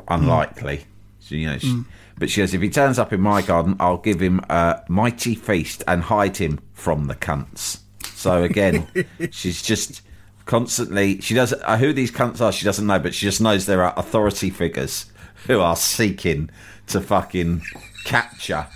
[0.09, 0.85] unlikely."
[1.21, 1.85] So, you know, she,
[2.19, 5.35] but she says, "If he turns up in my garden, I'll give him a mighty
[5.35, 7.79] feast and hide him from the cunts."
[8.25, 8.87] So again,
[9.33, 10.01] she's just
[10.47, 11.21] constantly.
[11.21, 11.61] She doesn't.
[11.61, 14.49] Uh, who these cunts are, she doesn't know, but she just knows there are authority
[14.49, 15.05] figures
[15.47, 16.49] who are seeking
[16.87, 17.61] to fucking
[18.07, 18.67] capture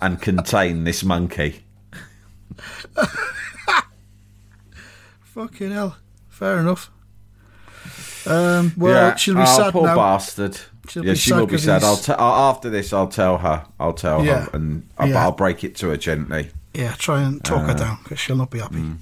[0.00, 1.64] and contain this monkey.
[5.22, 5.96] Fucking hell.
[6.28, 6.88] Fair enough.
[8.24, 9.16] Um, well, Yeah.
[9.16, 9.96] she'll be oh, sad poor now.
[9.96, 10.60] bastard.
[10.88, 11.82] She'll yeah, she will be sad.
[11.82, 13.64] I'll he's- t- I'll, after this, I'll tell her.
[13.80, 14.42] I'll tell Yeah.
[14.44, 15.22] her, and I'll, Yeah.
[15.24, 16.50] I'll break it to her gently.
[16.74, 18.76] Yeah, try and talk Uh, her down because she'll not be happy.
[18.76, 18.96] mm.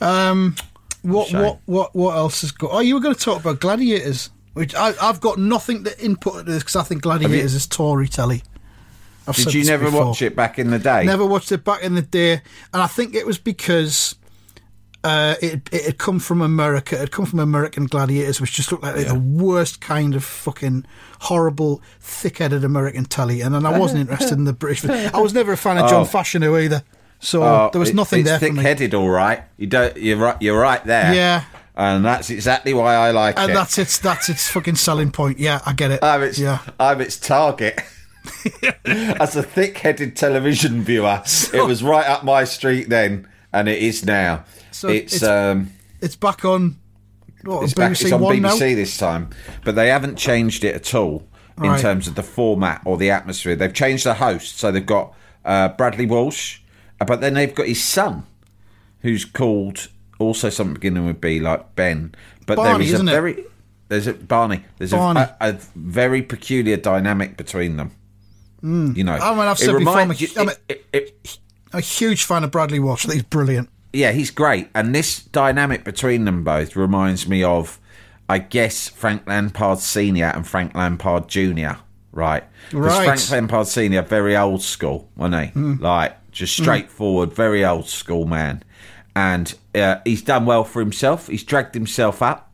[0.00, 0.56] Um,
[1.02, 1.40] what Shame.
[1.42, 2.70] what what what else has got?
[2.72, 6.40] Oh, you were going to talk about Gladiators, which I, I've got nothing to input
[6.40, 8.42] into this because I think Gladiators is Tory telly.
[9.28, 10.06] I've Did you never before.
[10.06, 11.04] watch it back in the day?
[11.04, 12.42] Never watched it back in the day,
[12.72, 14.14] and I think it was because
[15.04, 16.96] uh, it it had come from America.
[16.96, 20.84] It had come from American gladiators, which just looked like the worst kind of fucking
[21.20, 23.40] horrible, thick-headed American telly.
[23.40, 24.84] And then I wasn't interested in the British.
[24.84, 26.04] I was never a fan of John Oh.
[26.06, 26.82] Fashanu either,
[27.26, 29.42] so Oh, there was nothing it's there thick-headed, all right.
[29.56, 29.96] You don't.
[29.96, 30.36] You're right.
[30.40, 31.12] You're right there.
[31.14, 31.44] Yeah.
[31.74, 33.54] And that's exactly why I like And it.
[33.54, 35.38] that's its that's its fucking selling point.
[35.38, 36.02] Yeah, I get it.
[36.02, 36.38] I'm its.
[36.38, 36.60] yeah.
[36.80, 37.80] I'm its target.
[38.84, 44.04] As a thick-headed television viewer, it was right up my street then, and it is
[44.04, 44.44] now.
[44.70, 45.70] So it's, it's- um.
[46.00, 46.76] It's back on.
[47.42, 48.56] What, It's, BBC back, it's on BBC now.
[48.56, 49.30] this time,
[49.64, 51.26] but they haven't changed it at all
[51.58, 51.80] in Right.
[51.80, 53.54] terms of the format or the atmosphere.
[53.56, 56.58] They've changed the host, so they've got uh, Bradley Walsh,
[57.00, 58.24] Uh, but then they've got his son,
[59.00, 62.14] who's called also something beginning with B, like Ben.
[62.46, 63.12] But there Barney, is a isn't it?
[63.12, 63.44] very
[63.88, 64.64] there's a Barney.
[64.78, 65.20] There's a- Barney.
[65.20, 67.92] A, a very peculiar dynamic between them.
[68.60, 68.92] Hmm.
[68.96, 69.12] You know.
[69.14, 71.38] I mean, I've said before, I'm a- you- I'm a- it- it- it-
[71.72, 73.04] A huge fan of Bradley Walsh.
[73.06, 73.68] He's brilliant.
[73.92, 74.68] yeah, he's great.
[74.74, 77.78] And this dynamic between them both reminds me of,
[78.28, 81.78] I guess, Frank Lampard Senior and Frank Lampard Junior.
[82.12, 83.04] Right, Right.
[83.04, 85.48] Frank Lampard Senior very old school, wasn't he?
[85.50, 85.74] Hmm.
[85.80, 88.62] Like just straightforward, very old school man.
[89.14, 91.28] And uh, he's done well for himself.
[91.28, 92.52] He's dragged himself up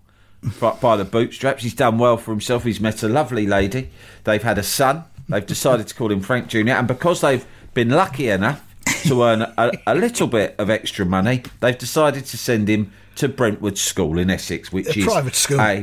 [0.60, 1.62] by, by the bootstraps.
[1.64, 2.64] He's done well for himself.
[2.64, 3.90] He's met a lovely lady.
[4.24, 5.04] They've had a son.
[5.28, 6.70] They've decided to call him Frank Jr.
[6.70, 8.62] And because they've been lucky enough
[9.06, 13.28] to earn a, a little bit of extra money, they've decided to send him to
[13.28, 15.60] Brentwood School in Essex, which A is private school.
[15.60, 15.82] a,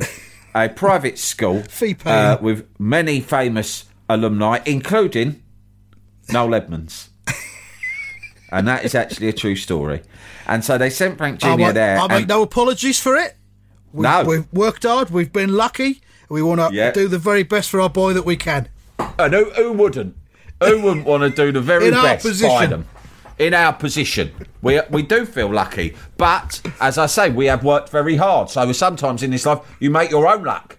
[0.55, 2.15] a private school Fee paying.
[2.15, 5.41] uh, with many famous alumni, including
[6.29, 7.08] Noel Edmonds.
[8.51, 10.01] And that is actually a true story.
[10.47, 11.47] And so they sent Frank Jr.
[11.47, 11.97] I make, there.
[11.99, 13.35] I make and- no apologies for it.
[13.93, 14.23] We, No.
[14.23, 15.09] We've worked hard.
[15.09, 16.01] We've been lucky.
[16.29, 16.91] We want to Yeah.
[16.91, 18.67] do the very best for our boy that we can.
[19.17, 20.15] And who, who wouldn't?
[20.63, 22.69] Who wouldn't want to do the very In our best by position.
[22.69, 22.85] them?
[23.39, 24.31] In our position,
[24.61, 28.49] we we do feel lucky, but as I say, we have worked very hard.
[28.49, 30.77] So sometimes in this life, you make your own luck.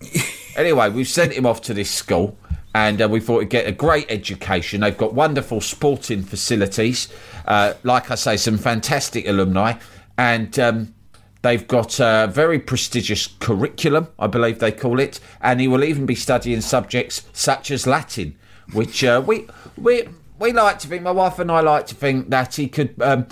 [0.56, 2.38] anyway, we've sent him off to this school,
[2.78, 4.82] and uh, we thought we'd get a great education.
[4.82, 7.08] They've got wonderful sporting facilities,
[7.44, 9.74] uh, like I say, some fantastic alumni,
[10.16, 10.94] and um,
[11.40, 16.04] They've got a very prestigious curriculum, I believe they call it, and he will even
[16.04, 18.36] be studying subjects such as Latin,
[18.72, 20.08] which uh, we we
[20.40, 21.02] we like to think.
[21.02, 23.28] My wife and I like to think that he could um,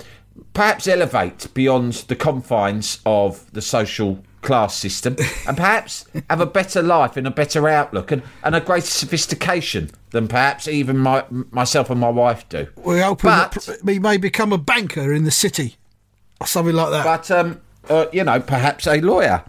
[0.53, 5.15] perhaps elevate beyond the confines of the social class system,
[5.47, 9.89] and perhaps have a better life and a better outlook and, and a greater sophistication
[10.11, 12.67] than perhaps even my myself and my wife do.
[12.77, 15.75] We're hoping that he may become a banker in the city
[16.39, 17.03] or something like that.
[17.03, 19.43] But um, uh, you know, perhaps a lawyer,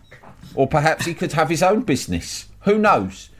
[0.55, 2.46] or perhaps he could have his own business.
[2.62, 3.31] Who knows?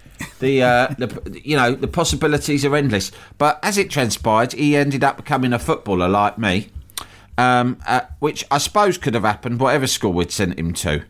[0.41, 3.13] The, uh, the you know the possibilities are endless.
[3.39, 6.71] But as it transpired, he ended up becoming a footballer like me,
[7.37, 11.05] um, uh, which I suppose could have happened whatever school we'd sent him to.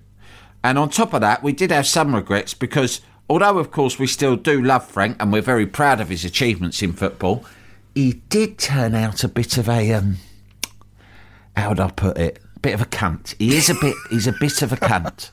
[0.68, 3.00] And on top of that, we did have some regrets because
[3.30, 6.82] although of course we still do love Frank and we're very proud of his achievements
[6.82, 7.42] in football,
[7.94, 10.18] he did turn out a bit of a um,
[11.56, 12.40] how would I put it?
[12.56, 13.34] A bit of a cunt.
[13.38, 13.94] He is a bit.
[14.10, 15.30] He's a bit of a cunt.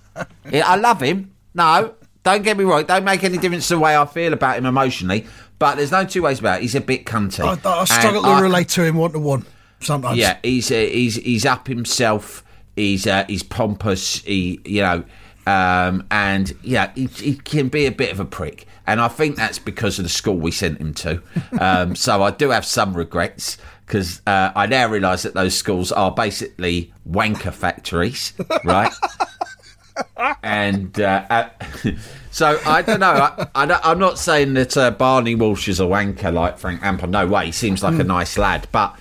[0.54, 1.34] I love him.
[1.54, 2.86] No, don't get me wrong.
[2.86, 5.28] Don't make any difference to the way I feel about him emotionally.
[5.60, 6.62] But there's no two ways about it.
[6.62, 7.41] He's a bit cunty.
[7.43, 9.45] I, I And struggle to I- relate to him one to one
[9.82, 10.17] sometimes.
[10.17, 12.41] Yeah, he's uh, he's he's up himself.
[12.78, 14.19] He's uh, he's pompous.
[14.21, 15.04] He you know,
[15.46, 18.68] um, and yeah, he, he can be a bit of a prick.
[18.88, 21.22] And I think that's because of the school we sent him to.
[21.60, 25.92] Um, so I do have some regrets because uh, I now realise that those schools
[25.92, 28.92] are basically wanker factories, right?
[30.44, 31.50] and uh, uh,
[32.32, 33.48] so I don't know.
[33.56, 37.10] I, I'm not saying that uh, Barney Walsh is a wanker like Frank Lampard.
[37.10, 37.48] No way.
[37.48, 38.08] He seems like a Hmm.
[38.08, 38.98] nice lad, but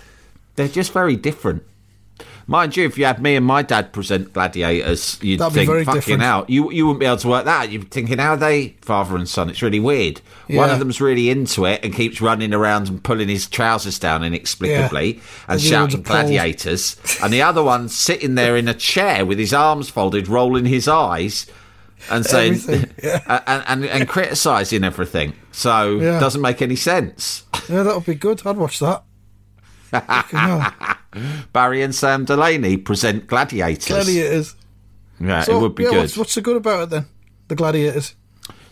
[0.57, 1.63] they're just very different.
[2.47, 5.95] Mind you, if you had me and my dad present gladiators, you'd That'd think, fucking
[5.95, 6.23] different.
[6.23, 7.63] hell, you you wouldn't be able to work that.
[7.65, 7.71] out.
[7.73, 9.49] You'd be thinking, how are they father and son?
[9.49, 10.21] It's really weird.
[10.49, 14.23] One of them's really into it and keeps running around and pulling his trousers down
[14.23, 15.21] inexplicably Yeah.
[15.49, 19.53] and And shouting gladiators, and the other one's sitting there in a chair with his
[19.55, 21.47] arms folded, rolling his eyes.
[22.11, 22.59] And saying
[23.03, 23.41] yeah.
[23.47, 26.21] and, and, and criticising everything, so Yeah.
[26.21, 27.45] doesn't make any sense.
[27.67, 28.43] Yeah, that would be good.
[28.47, 29.05] I'd watch that.
[31.53, 33.87] Barry and Sam Delaney present gladiators.
[33.87, 34.57] Gladiators.
[35.21, 35.99] Yeah, So, it would be yeah, good.
[36.01, 37.07] What's, what's so good about it then?
[37.49, 38.15] The Gladiators.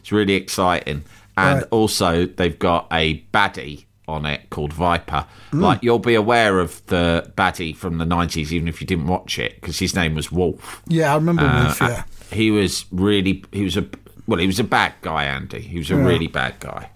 [0.01, 1.05] It's really exciting.
[1.37, 1.69] And Right.
[1.71, 5.25] also, they've got a baddie on it called Viper.
[5.53, 5.61] Hmm.
[5.61, 9.39] Like, you'll be aware of the baddie from the 90s, even if you didn't watch
[9.39, 10.83] it, because his name was Wolf.
[10.89, 12.03] Yeah, I remember Uh, Wolf, yeah.
[12.33, 13.87] He was really, he was a,
[14.27, 15.61] well, he was a bad guy, Andy.
[15.61, 16.03] He was a Yeah.
[16.05, 16.91] really bad guy.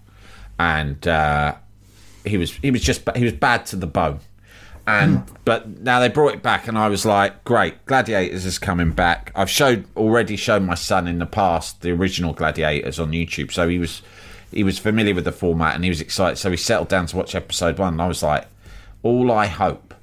[0.59, 1.55] And uh,
[2.27, 4.19] he was, he was just, he was bad to the bone.
[4.85, 5.35] And Hmm.
[5.43, 9.33] but now they brought it back, and I was like, "Great, Gladiators is coming back."
[9.35, 13.67] I've showed already shown my son in the past the original Gladiators on YouTube, so
[13.67, 14.01] he was
[14.49, 16.37] he was familiar with the format and he was excited.
[16.37, 18.45] So he settled down to watch episode one, and I was like,
[19.03, 19.93] "All I hope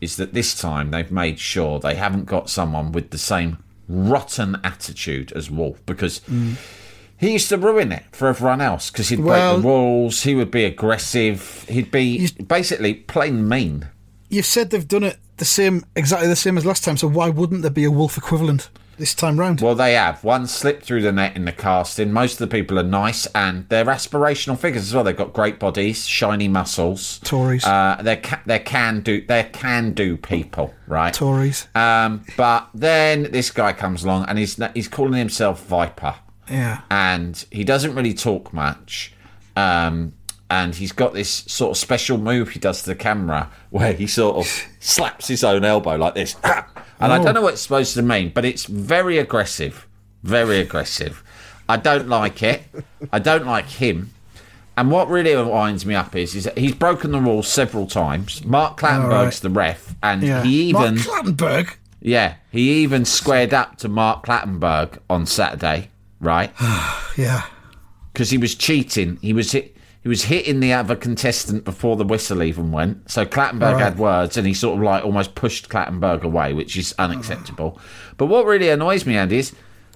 [0.00, 4.56] is that this time they've made sure they haven't got someone with the same rotten
[4.64, 6.20] attitude as Wolf because."
[7.18, 10.22] He used to ruin it for everyone else because he'd Well- break the rules.
[10.22, 11.64] He would be aggressive.
[11.68, 13.86] He'd be basically plain mean.
[14.28, 17.28] You've said they've done it the same, exactly the same as last time, so why
[17.28, 19.60] wouldn't there be a Wolf equivalent this time round?
[19.60, 20.24] Well, they have.
[20.24, 22.12] One slipped through the net in the casting.
[22.12, 25.04] Most of the people are nice and they're aspirational figures as well.
[25.04, 27.20] They've got great bodies, shiny muscles.
[27.22, 27.64] Tories.
[27.64, 31.12] Uh, they're ca- they're can do they're can do people, right?
[31.14, 31.68] Tories.
[31.74, 36.14] Um, but then this guy comes along and he's he's calling himself Viper,
[36.50, 36.80] Yeah.
[36.90, 39.12] and he doesn't really talk much.
[39.56, 40.12] Um,
[40.48, 44.06] and he's got this sort of special move he does to the camera where he
[44.06, 44.46] sort of
[44.80, 46.36] slaps his own elbow like this.
[46.98, 47.22] And I Oh.
[47.24, 49.86] don't know what it's supposed to mean, but it's very aggressive.
[50.22, 51.22] Very aggressive.
[51.68, 52.62] I don't like it.
[53.12, 54.14] I don't like him.
[54.78, 58.42] And what really winds me up is, is that he's broken the rules several times.
[58.46, 59.34] Mark Clattenburg's right.
[59.42, 60.42] the ref, and Yeah.
[60.42, 61.74] he even Mark Clattenburg?
[62.00, 66.52] yeah, he even squared up to Mark Clattenburg on Saturday, right?
[67.16, 67.42] Yeah.
[68.12, 69.18] Because he was cheating.
[69.22, 73.10] He was hit, he was hitting the other contestant before the whistle even went.
[73.10, 73.80] So Clattenburg Right.
[73.82, 77.78] had words, and he sort of like almost pushed Clattenburg away, which is unacceptable.
[78.18, 79.52] But what really annoys me, Andy, is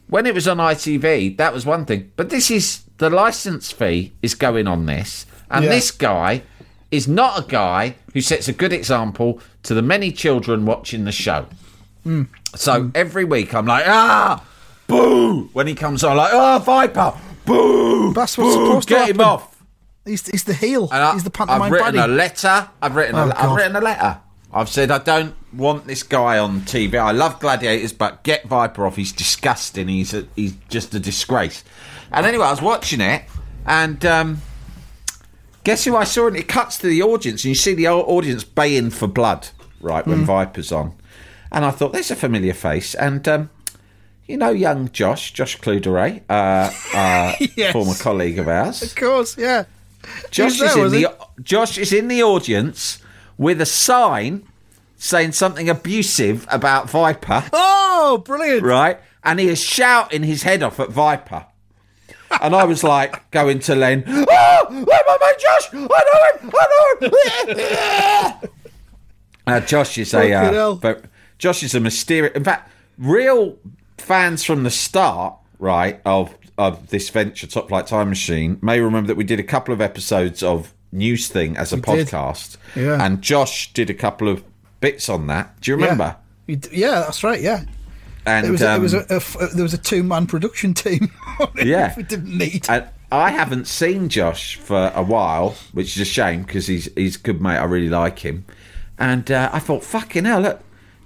[0.08, 2.10] when it was on ITV, that was one thing.
[2.16, 5.70] But this is the license fee is going on this, and Yeah.
[5.70, 6.42] this guy
[6.90, 11.12] is not a guy who sets a good example to the many children watching the
[11.12, 11.46] show.
[12.56, 14.42] So every week I'm like, ah,
[14.90, 15.50] boo.
[15.52, 17.14] When he comes on, like, ah, Viper,
[17.46, 18.12] boo.
[18.12, 19.62] That's what's boo, supposed to Get him off.
[20.04, 20.88] He's, he's the heel.
[20.90, 22.04] I, he's the pantomime I've written baddie.
[22.04, 22.70] a letter.
[22.82, 23.14] I've written.
[23.16, 24.18] Oh, a, I've written a letter.
[24.52, 26.98] I've said I don't want this guy on TV.
[26.98, 28.96] I love gladiators, but get Viper off.
[28.96, 29.86] He's disgusting.
[29.88, 31.62] He's a, he's just a disgrace.
[32.10, 33.22] And anyway, I was watching it,
[33.64, 34.42] and um,
[35.62, 36.26] guess who I saw?
[36.26, 39.48] And it cuts to the audience, and you see the audience baying for blood,
[39.80, 40.94] right when Viper's on.
[41.52, 43.50] and I thought there's a familiar face, and um,
[44.30, 47.72] you know, young Josh, Josh Cluderet, uh, uh, Yes.
[47.72, 48.80] former colleague of ours.
[48.82, 49.64] Of course, yeah.
[50.30, 52.98] Josh there, is in the Josh is in the audience
[53.36, 54.46] with a sign
[54.96, 58.62] saying something abusive about Viper, Oh, brilliant.
[58.62, 58.98] right?
[59.24, 61.46] And he is shouting his head off at Viper.
[62.40, 66.52] And I was like going to Len, oh, oh my mate Josh, I know him,
[66.54, 66.66] I
[67.00, 68.50] know him.
[69.46, 71.04] uh, Josh is a uh, but
[71.38, 72.34] Josh is a mysterious.
[72.36, 73.58] In fact, real
[74.00, 79.06] fans from the start, right, of of this venture, Top Flight Time Machine, may remember
[79.08, 81.84] that we did a couple of episodes of News Thing as a did.
[81.84, 83.02] podcast, Yeah.
[83.04, 84.44] and Josh did a couple of
[84.80, 85.58] bits on that.
[85.60, 86.16] Do you remember?
[86.46, 87.64] Yeah, yeah that's right, yeah.
[88.26, 90.74] And It was, a, it was um, a, a there was a two man production
[90.74, 91.10] team.
[91.40, 91.94] on it, Yeah.
[91.96, 92.66] we didn't need.
[92.68, 97.16] And I haven't seen Josh for a while, which is a shame because he's he's
[97.16, 97.56] a good mate.
[97.56, 98.44] I really like him.
[98.98, 100.60] And uh, I thought, fucking hell, look,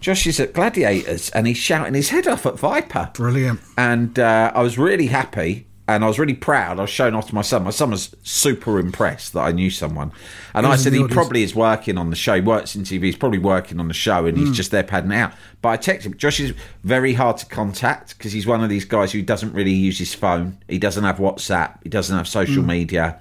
[0.05, 3.11] Josh is at Gladiators and he's shouting his head off at Viper.
[3.15, 3.59] Brilliant.
[3.79, 6.79] And uh, I was really happy and I was really proud.
[6.79, 7.65] I was showing off to my son.
[7.65, 10.13] My son was super impressed that I knew someone.
[10.53, 11.15] And I said he audience.
[11.15, 12.35] probably is working on the show.
[12.35, 13.05] He works in TV.
[13.05, 14.53] He's probably working on the show and he's Hmm.
[14.53, 15.33] just there padding out.
[15.63, 16.17] But I texted him.
[16.19, 16.53] Josh is
[16.83, 20.13] very hard to contact because he's one of these guys who doesn't really use his
[20.13, 20.59] phone.
[20.69, 21.79] He doesn't have WhatsApp.
[21.83, 22.69] He doesn't have social Hmm.
[22.69, 23.19] media.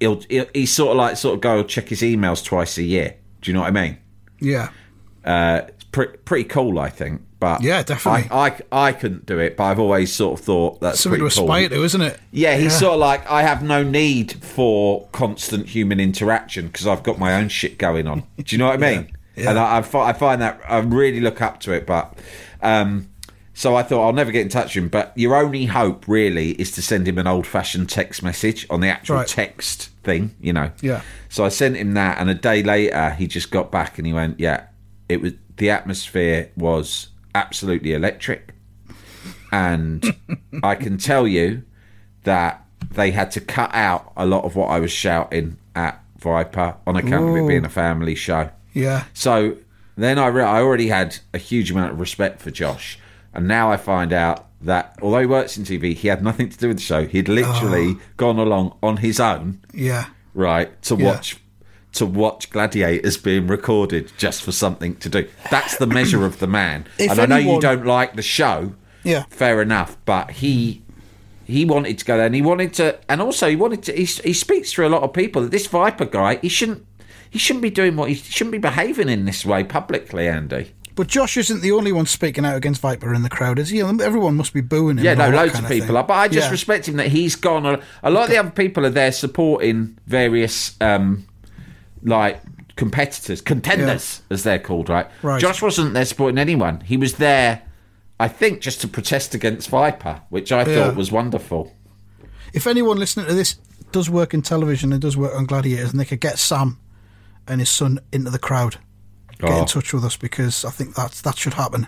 [0.00, 3.14] He'll, he'll he's sort of like sort of go check his emails twice a year.
[3.42, 3.96] Do you know what I mean?
[4.40, 4.70] Yeah.
[5.24, 5.60] Uh,
[5.92, 7.22] pre- pretty cool, I think.
[7.40, 8.28] But Yeah, definitely.
[8.30, 11.24] I, I, I couldn't do it, but I've always sort of thought that's Something to
[11.24, 11.44] pretty cool.
[11.46, 12.20] aspire to, isn't it?
[12.32, 17.02] Yeah, he's sort of like I have no need for constant human interaction because I've
[17.02, 18.24] got my own shit going on.
[18.36, 19.12] Do you know what I mean?
[19.36, 19.50] Yeah.
[19.50, 21.86] And I, I, I find that I really look up to it.
[21.86, 22.12] But
[22.60, 23.08] um,
[23.54, 24.88] so I thought I'll never get in touch with him.
[24.90, 28.88] But your only hope really is to send him an old-fashioned text message on the
[28.88, 29.26] actual Right.
[29.26, 30.34] text thing.
[30.42, 30.72] You know.
[30.82, 31.00] Yeah.
[31.30, 34.12] So I sent him that, and a day later he just got back and he
[34.12, 34.64] went, "Yeah,
[35.08, 38.54] it was the atmosphere was absolutely electric."
[39.52, 40.16] and
[40.62, 41.62] I can tell you
[42.24, 46.76] that they had to cut out a lot of what I was shouting at Viper
[46.86, 48.50] on account of it being a family show.
[48.72, 49.04] Yeah.
[49.14, 49.56] So
[49.96, 52.98] then I re- I already had a huge amount of respect for Josh,
[53.32, 56.58] and now I find out that although he works in TV, he had nothing to
[56.58, 57.06] do with the show.
[57.06, 58.00] He'd literally oh.
[58.16, 60.06] gone along on his own, Yeah.
[60.34, 61.06] right, to Yeah.
[61.06, 61.38] watch
[61.92, 65.28] to watch Gladiators being recorded just for something to do.
[65.50, 66.86] That's the measure of the man.
[66.98, 69.24] If and I know you don't like the show, Yeah.
[69.30, 69.96] fair enough.
[70.04, 70.82] But he
[71.44, 73.92] he wanted to go there, and he wanted to, and also he wanted to.
[73.92, 75.42] He, he speaks to a lot of people.
[75.42, 76.86] That this Viper guy, he shouldn't
[77.28, 80.72] he shouldn't be doing what he shouldn't be behaving in this way publicly, Andy.
[80.96, 83.80] But Josh isn't the only one speaking out against Viper in the crowd, is he?
[83.80, 85.04] Everyone must be booing him.
[85.04, 85.96] Yeah, no, loads of people thing.
[85.96, 86.50] are, but I just Yeah.
[86.50, 87.64] respect him that he's gone.
[87.64, 91.24] A, a lot of the other people are there supporting various um
[92.02, 92.40] like
[92.76, 95.06] competitors, contenders as they're called, right?
[95.22, 95.40] Right.
[95.40, 96.80] Josh wasn't there supporting anyone.
[96.80, 97.62] He was there.
[98.18, 100.86] I think just to protest against Viper, which I Yeah.
[100.86, 101.74] thought was wonderful.
[102.52, 103.56] If anyone listening to this
[103.92, 106.78] does work in television and does work on Gladiators, and they could get Sam
[107.46, 108.76] and his son into the crowd,
[109.38, 109.60] get Oh.
[109.60, 111.86] in touch with us because I think that's that should happen.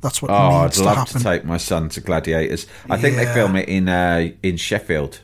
[0.00, 1.18] That's what Oh, I'd needs to love happen.
[1.18, 2.66] to take my son to Gladiators.
[2.90, 5.20] I think they film it in uh, in Sheffield.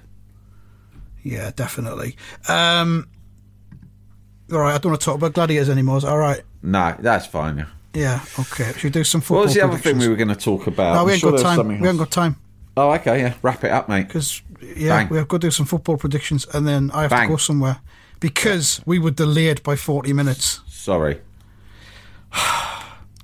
[1.22, 2.16] Yeah, definitely.
[2.48, 3.06] Um,
[4.54, 5.96] all right, I don't want to talk about Gladiators anymore.
[5.98, 6.42] Is that all right?
[6.62, 7.58] No, that's fine.
[7.58, 7.66] yeah.
[7.94, 8.72] Yeah, okay.
[8.72, 9.38] Should we do some football?
[9.40, 10.94] What was the other thing we were going to talk about?
[10.94, 11.68] No, I'm we ain't sure got time.
[11.68, 12.36] We haven't got time
[12.74, 13.34] Oh, okay, yeah.
[13.42, 14.06] Wrap it up, mate.
[14.08, 14.40] because
[14.76, 15.08] yeah, Bang.
[15.10, 17.28] we have got to do some football predictions, and then I have Bang.
[17.28, 17.80] to go somewhere
[18.18, 20.60] because we were delayed by forty minutes.
[20.68, 21.20] Sorry.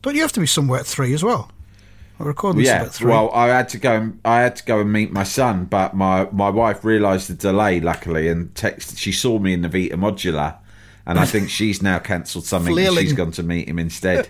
[0.03, 1.51] Don't you have to be somewhere at three as well?
[2.19, 3.11] Recording this Yeah, at three.
[3.11, 3.93] well, I had to go.
[3.95, 7.35] And, I had to go and meet my son, but my my wife realised the
[7.35, 8.99] delay, luckily, and texted.
[8.99, 10.57] She saw me in the Vita Modular,
[11.09, 12.79] and I think she's now cancelled something.
[12.79, 14.29] and she's gone to meet him instead.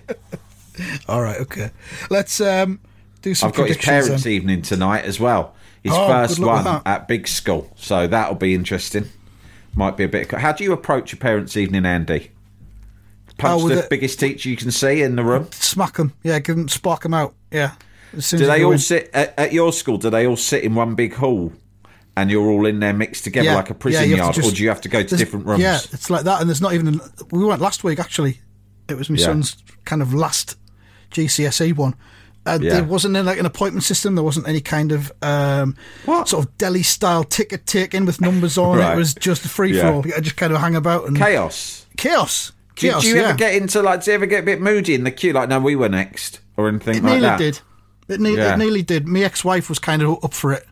[1.08, 1.70] all right, okay.
[2.08, 2.80] Let's um,
[3.20, 4.32] do some I've got his parents' then.
[4.32, 5.54] evening tonight as well.
[5.82, 9.08] His Oh, first good luck with one at Big School, so that'll be interesting.
[9.74, 10.30] Might be a bit.
[10.32, 12.30] How do you approach your parents' evening, Andy?
[13.38, 15.48] Punch Oh, the it- biggest teacher you can see in the room.
[15.52, 16.38] Smack them, yeah.
[16.40, 17.72] Give them, spark them out, yeah.
[18.30, 18.78] Do they all in.
[18.78, 19.98] sit at, at your school?
[19.98, 21.52] Do they all sit in one big hall,
[22.20, 24.54] and you're all in there mixed together Yeah, like a prison to yard, just- or
[24.54, 25.60] do you have to go to different rooms?
[25.62, 27.00] Yeah, it's like that, and there's not even.
[27.30, 28.40] We went last week actually.
[28.88, 29.26] It was my Yeah.
[29.26, 30.56] son's kind of last
[31.10, 31.94] GCSE one.
[32.46, 32.74] Uh, Yeah.
[32.74, 34.14] There wasn't like an appointment system.
[34.14, 36.28] There wasn't any kind of um, What?
[36.28, 38.78] sort of deli style ticket taking with numbers on.
[38.78, 38.94] Right.
[38.94, 39.92] It was just a free for Yeah.
[39.92, 40.06] all.
[40.06, 41.84] You just kind of hang about and Chaos.
[41.98, 42.52] chaos.
[42.76, 43.02] Do, you- Chaos.
[43.02, 43.22] do you yeah.
[43.28, 44.04] ever get into like?
[44.04, 45.32] Do you ever get a bit moody in the queue?
[45.32, 47.38] Like, no, we were next, or anything It like nearly that.
[47.38, 47.60] did.
[48.08, 48.54] It, ne- Yeah.
[48.54, 49.06] it nearly did.
[49.06, 50.64] My ex-wife was kind of up for it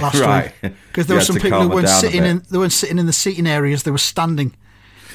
[0.00, 0.52] last Right.
[0.62, 2.42] week because there were some people who weren't sitting in.
[2.50, 3.82] They weren't sitting in the seating areas.
[3.82, 4.54] They were standing.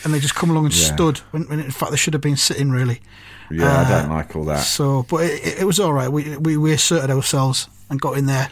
[0.04, 0.94] and they just come along and Yeah.
[0.94, 3.02] stood when, when in fact they should have been sitting really.
[3.50, 4.60] Yeah, I Uh, don't like all that.
[4.64, 6.10] So, but it, it- was all right.
[6.12, 8.50] We, we we asserted ourselves and got in there.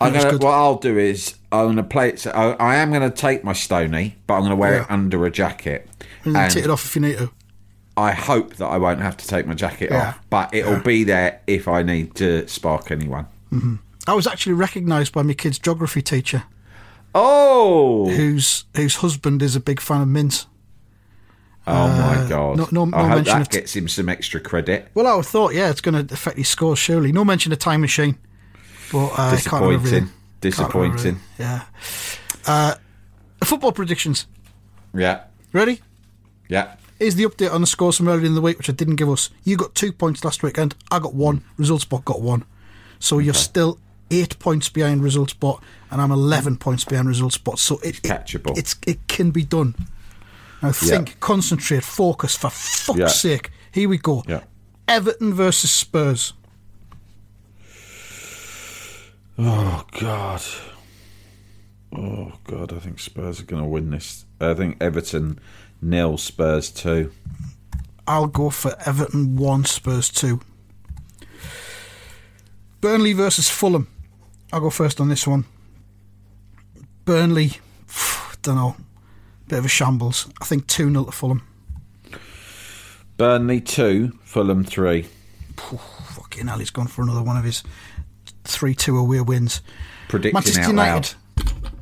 [0.00, 2.20] I'm gonna, what I'll do is I'm gonna play it.
[2.20, 5.30] So I, I am gonna take my Stony, but I'm gonna wear it under a
[5.30, 5.88] jacket,
[6.24, 7.30] and and take it off if you need to.
[7.96, 10.08] I hope that I won't have to take my jacket Yeah.
[10.08, 10.20] off.
[10.28, 13.26] But it'll be there if I need to spark anyone.
[14.06, 16.44] I was actually recognised by my kid's geography teacher,
[17.14, 20.46] Oh, whose whose husband is a big fan of mince.
[21.66, 22.56] oh my god!
[22.58, 24.88] no- no- no I hope mention that of- gets him some extra credit.
[24.94, 27.12] Well, I thought, yeah, it's going to affect his scores surely.
[27.12, 28.18] No mention of time machine,
[28.92, 29.30] but uh.
[29.32, 30.10] Disappointing.
[30.40, 31.18] Disappointing.
[31.38, 31.62] Yeah.
[32.46, 32.74] Uh,
[33.42, 34.26] football predictions.
[34.94, 35.80] Yeah, Ready?
[36.48, 36.76] yeah.
[36.98, 39.10] Here's the update on the scores from earlier in the week, which I didn't give
[39.10, 39.28] us.
[39.44, 40.74] You got two points last weekend.
[40.90, 41.42] I got one.
[41.58, 42.44] Results Spot got one.
[42.98, 43.78] So you're still
[44.10, 46.60] eight points behind Results Spot, and I'm 11 mm.
[46.60, 47.58] points behind Results Spot.
[47.58, 48.56] So it, it- catchable.
[48.56, 49.74] it's it can be done.
[50.62, 52.34] Now think, concentrate, focus.
[52.34, 53.08] For fuck's Yeah.
[53.08, 54.24] sake, here we go.
[54.26, 54.44] Yeah.
[54.88, 56.32] Everton versus Spurs.
[59.38, 60.42] Oh god.
[61.94, 64.24] Oh god, I think Spurs are going to win this.
[64.40, 65.38] I think Everton
[65.82, 67.12] nil, Spurs two.
[68.08, 70.40] I'll go for Everton 1, Spurs 2.
[72.80, 73.88] Burnley versus Fulham.
[74.56, 75.44] I'll go first on this one.
[77.04, 77.50] Burnley,
[78.40, 78.74] don't know,
[79.48, 80.30] bit of a shambles.
[80.40, 81.42] I think 2 0 to Fulham.
[83.18, 85.08] Burnley two, Fulham three.
[85.58, 87.64] Fucking hell, he's gone for another one of his
[88.44, 89.60] 3 2 away wins.
[90.08, 91.14] Predicting Manchester United.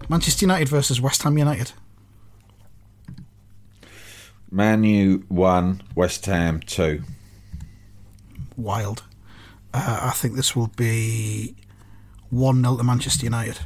[0.08, 1.70] Manchester United versus West Ham United.
[4.50, 7.04] Man U one, West Ham two.
[8.56, 9.04] Wild.
[9.72, 11.54] Uh, I think this will be
[12.34, 13.60] 1 0 to Manchester United.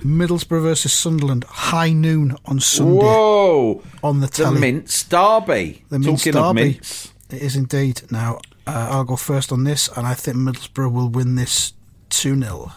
[0.00, 3.04] Middlesbrough versus Sunderland, high noon on Sunday.
[3.04, 3.82] Whoa!
[4.02, 4.60] on the The telly.
[4.60, 5.84] Mince Derby.
[5.88, 6.68] The Mince Talking of Derby.
[6.74, 7.12] mince.
[7.30, 8.02] It is indeed.
[8.10, 11.72] Now, uh, I'll go first on this, and I think Middlesbrough will win this
[12.10, 12.72] 2 0.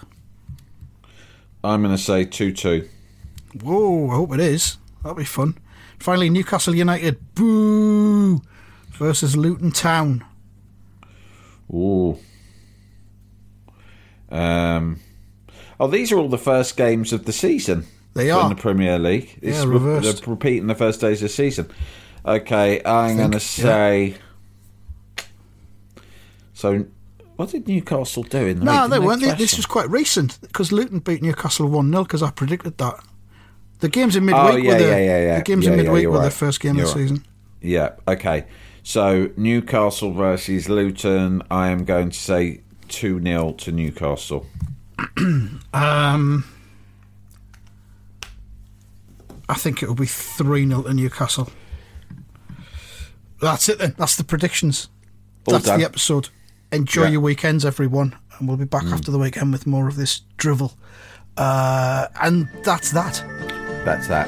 [1.64, 2.90] I'm going to say two two.
[3.62, 4.78] Whoa, I hope it is.
[5.04, 5.58] That'll be fun.
[6.00, 8.42] Finally, Newcastle United, boo,
[8.94, 10.26] versus Luton Town.
[11.72, 12.18] Ooh.
[14.32, 15.00] Um.
[15.80, 17.86] Oh, these are all the first games of the season.
[18.14, 19.38] They are in the Premier League.
[19.42, 20.24] It's Yeah, re- reversed.
[20.26, 21.70] they're repeating the first days of the season.
[22.26, 23.74] Okay, I'm going to think, yeah.
[23.74, 24.16] say.
[26.54, 26.86] So,
[27.36, 29.22] what did Newcastle do in the No, they weren't.
[29.22, 32.96] They, this was quite recent because Luton beat Newcastle 1 0 because I predicted that.
[33.80, 36.22] The games in midweek Oh, yeah, were the, yeah, yeah, the games in midweek were
[36.22, 37.10] the first game You're of the right.
[37.10, 37.26] season.
[37.62, 37.94] Yeah.
[38.08, 38.46] Okay.
[38.84, 41.42] So Newcastle versus Luton.
[41.50, 42.62] I am going to say
[42.92, 44.46] two 0 to Newcastle.
[45.74, 46.44] Um,
[49.50, 51.50] I think it will be 3 0 to Newcastle.
[53.42, 53.96] That's it then.
[53.98, 54.90] That's the predictions.
[55.48, 55.80] All That's done.
[55.80, 56.30] the episode.
[56.72, 57.08] Enjoy Yeah.
[57.08, 57.12] Mm.
[57.14, 58.16] your weekends, everyone.
[58.38, 60.74] And we'll be back after the weekend with more of this drivel.
[61.38, 63.24] Uh, and that's that.
[63.86, 64.28] That's that.